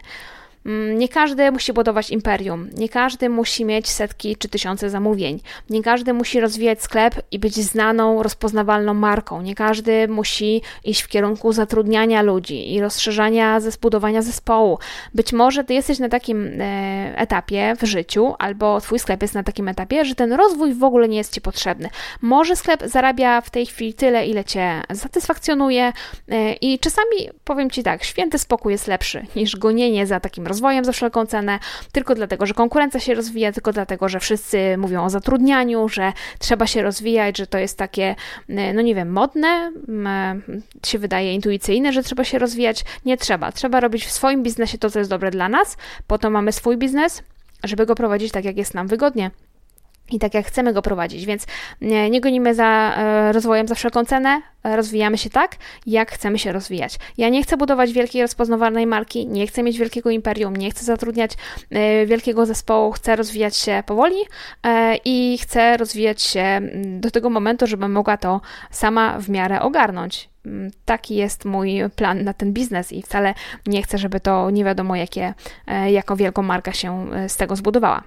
Mm, 0.65 0.97
nie 0.97 1.09
każdy 1.09 1.51
musi 1.51 1.73
budować 1.73 2.09
imperium, 2.09 2.69
nie 2.77 2.89
każdy 2.89 3.29
musi 3.29 3.65
mieć 3.65 3.89
setki 3.89 4.35
czy 4.35 4.49
tysiące 4.49 4.89
zamówień, 4.89 5.39
nie 5.69 5.83
każdy 5.83 6.13
musi 6.13 6.39
rozwijać 6.39 6.81
sklep 6.81 7.15
i 7.31 7.39
być 7.39 7.55
znaną, 7.55 8.23
rozpoznawalną 8.23 8.93
marką, 8.93 9.41
nie 9.41 9.55
każdy 9.55 10.07
musi 10.07 10.61
iść 10.83 11.01
w 11.01 11.07
kierunku 11.07 11.53
zatrudniania 11.53 12.21
ludzi 12.21 12.73
i 12.73 12.81
rozszerzania 12.81 13.59
zbudowania 13.59 14.21
zespołu. 14.21 14.79
Być 15.13 15.33
może 15.33 15.63
ty 15.63 15.73
jesteś 15.73 15.99
na 15.99 16.09
takim 16.09 16.61
e, 16.61 17.13
etapie 17.17 17.73
w 17.79 17.83
życiu, 17.83 18.33
albo 18.39 18.81
twój 18.81 18.99
sklep 18.99 19.21
jest 19.21 19.33
na 19.33 19.43
takim 19.43 19.67
etapie, 19.67 20.05
że 20.05 20.15
ten 20.15 20.33
rozwój 20.33 20.73
w 20.73 20.83
ogóle 20.83 21.07
nie 21.07 21.17
jest 21.17 21.33
ci 21.33 21.41
potrzebny. 21.41 21.89
Może 22.21 22.55
sklep 22.55 22.83
zarabia 22.85 23.41
w 23.41 23.49
tej 23.49 23.65
chwili 23.65 23.93
tyle, 23.93 24.25
ile 24.25 24.45
cię 24.45 24.81
satysfakcjonuje 24.93 25.93
e, 26.29 26.53
i 26.53 26.79
czasami 26.79 27.29
powiem 27.43 27.69
ci 27.69 27.83
tak, 27.83 28.03
święty 28.03 28.37
spokój 28.37 28.71
jest 28.71 28.87
lepszy 28.87 29.25
niż 29.35 29.55
gonienie 29.55 30.07
za 30.07 30.19
takim 30.19 30.43
rozwojem 30.47 30.52
rozwojem 30.53 30.85
za 30.85 30.91
wszelką 30.91 31.25
cenę, 31.25 31.59
tylko 31.91 32.15
dlatego, 32.15 32.45
że 32.45 32.53
konkurencja 32.53 32.99
się 32.99 33.13
rozwija, 33.13 33.51
tylko 33.51 33.73
dlatego, 33.73 34.09
że 34.09 34.19
wszyscy 34.19 34.77
mówią 34.77 35.03
o 35.03 35.09
zatrudnianiu, 35.09 35.89
że 35.89 36.13
trzeba 36.39 36.67
się 36.67 36.81
rozwijać, 36.81 37.37
że 37.37 37.47
to 37.47 37.57
jest 37.57 37.77
takie, 37.77 38.15
no 38.49 38.81
nie 38.81 38.95
wiem, 38.95 39.11
modne, 39.11 39.71
się 40.85 40.99
wydaje 40.99 41.33
intuicyjne, 41.33 41.93
że 41.93 42.03
trzeba 42.03 42.23
się 42.23 42.39
rozwijać. 42.39 42.85
Nie 43.05 43.17
trzeba. 43.17 43.51
Trzeba 43.51 43.79
robić 43.79 44.05
w 44.05 44.11
swoim 44.11 44.43
biznesie 44.43 44.77
to, 44.77 44.89
co 44.89 44.99
jest 44.99 45.11
dobre 45.11 45.31
dla 45.31 45.49
nas, 45.49 45.77
po 46.07 46.17
to 46.17 46.29
mamy 46.29 46.51
swój 46.51 46.77
biznes, 46.77 47.23
żeby 47.63 47.85
go 47.85 47.95
prowadzić 47.95 48.31
tak, 48.31 48.45
jak 48.45 48.57
jest 48.57 48.73
nam 48.73 48.87
wygodnie 48.87 49.31
i 50.13 50.19
tak 50.19 50.33
jak 50.33 50.45
chcemy 50.45 50.73
go 50.73 50.81
prowadzić, 50.81 51.25
więc 51.25 51.45
nie, 51.81 52.09
nie 52.09 52.21
gonimy 52.21 52.55
za 52.55 52.95
e, 52.97 53.31
rozwojem 53.31 53.67
za 53.67 53.75
wszelką 53.75 54.05
cenę, 54.05 54.41
rozwijamy 54.63 55.17
się 55.17 55.29
tak, 55.29 55.55
jak 55.85 56.11
chcemy 56.11 56.39
się 56.39 56.51
rozwijać. 56.51 56.99
Ja 57.17 57.29
nie 57.29 57.43
chcę 57.43 57.57
budować 57.57 57.93
wielkiej, 57.93 58.21
rozpoznawalnej 58.21 58.87
marki, 58.87 59.27
nie 59.27 59.47
chcę 59.47 59.63
mieć 59.63 59.77
wielkiego 59.77 60.09
imperium, 60.09 60.55
nie 60.55 60.71
chcę 60.71 60.85
zatrudniać 60.85 61.31
e, 61.69 62.05
wielkiego 62.05 62.45
zespołu, 62.45 62.91
chcę 62.91 63.15
rozwijać 63.15 63.57
się 63.57 63.83
powoli 63.85 64.15
e, 64.63 64.95
i 65.05 65.37
chcę 65.41 65.77
rozwijać 65.77 66.21
się 66.21 66.61
do 66.99 67.11
tego 67.11 67.29
momentu, 67.29 67.67
żebym 67.67 67.91
mogła 67.91 68.17
to 68.17 68.41
sama 68.71 69.19
w 69.19 69.29
miarę 69.29 69.61
ogarnąć. 69.61 70.29
Taki 70.85 71.15
jest 71.15 71.45
mój 71.45 71.81
plan 71.95 72.23
na 72.23 72.33
ten 72.33 72.53
biznes 72.53 72.91
i 72.91 73.01
wcale 73.01 73.33
nie 73.67 73.83
chcę, 73.83 73.97
żeby 73.97 74.19
to 74.19 74.49
nie 74.49 74.63
wiadomo 74.63 74.95
jakie, 74.95 75.33
jako 75.87 76.15
wielką 76.15 76.41
marka 76.41 76.73
się 76.73 77.07
z 77.27 77.37
tego 77.37 77.55
zbudowała. 77.55 78.03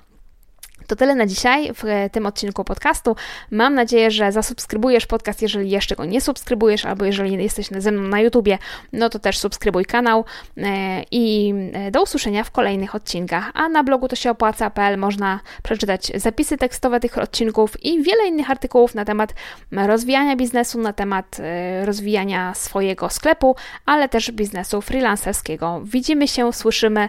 To 0.87 0.97
tyle 0.97 1.15
na 1.15 1.27
dzisiaj 1.27 1.71
w 1.75 2.11
tym 2.12 2.27
odcinku 2.27 2.65
podcastu. 2.65 3.17
Mam 3.51 3.75
nadzieję, 3.75 4.11
że 4.11 4.33
zasubskrybujesz 4.33 5.07
podcast, 5.07 5.43
jeżeli 5.43 5.71
jeszcze 5.71 5.97
go 5.97 6.05
nie 6.05 6.21
subskrybujesz, 6.21 6.85
albo 6.85 7.05
jeżeli 7.05 7.43
jesteś 7.43 7.69
ze 7.79 7.93
mną 7.93 8.09
na 8.09 8.21
YouTubie, 8.21 8.59
no 8.93 9.09
to 9.09 9.19
też 9.19 9.39
subskrybuj 9.39 9.85
kanał 9.85 10.25
e, 10.57 11.03
i 11.11 11.55
e, 11.73 11.91
do 11.91 12.03
usłyszenia 12.03 12.45
w 12.45 12.51
kolejnych 12.51 12.95
odcinkach. 12.95 13.51
A 13.55 13.69
na 13.69 13.85
blogu 13.85 14.09
to 14.09 14.17
się 14.17 14.31
opłaca.pl 14.31 14.99
można 14.99 15.41
przeczytać 15.62 16.12
zapisy 16.15 16.57
tekstowe 16.57 17.01
tych 17.01 17.19
odcinków 17.19 17.85
i 17.85 18.03
wiele 18.03 18.27
innych 18.29 18.51
artykułów 18.51 18.95
na 18.95 19.05
temat 19.05 19.35
rozwijania 19.73 20.37
biznesu, 20.37 20.81
na 20.81 20.93
temat 20.93 21.41
e, 21.41 21.87
rozwijania 21.87 22.55
swojego 22.55 23.11
sklepu, 23.11 23.57
ale 23.87 24.09
też 24.09 24.33
biznesu 24.33 24.83
freelancerskiego. 24.83 25.81
Widzimy 25.85 26.29
się, 26.29 26.53
słyszymy 26.53 27.09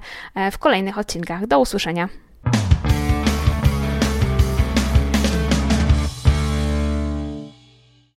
w 0.51 0.57
kolejnych 0.57 0.97
odcinkach. 0.97 1.47
Do 1.47 1.59
usłyszenia. 1.59 2.09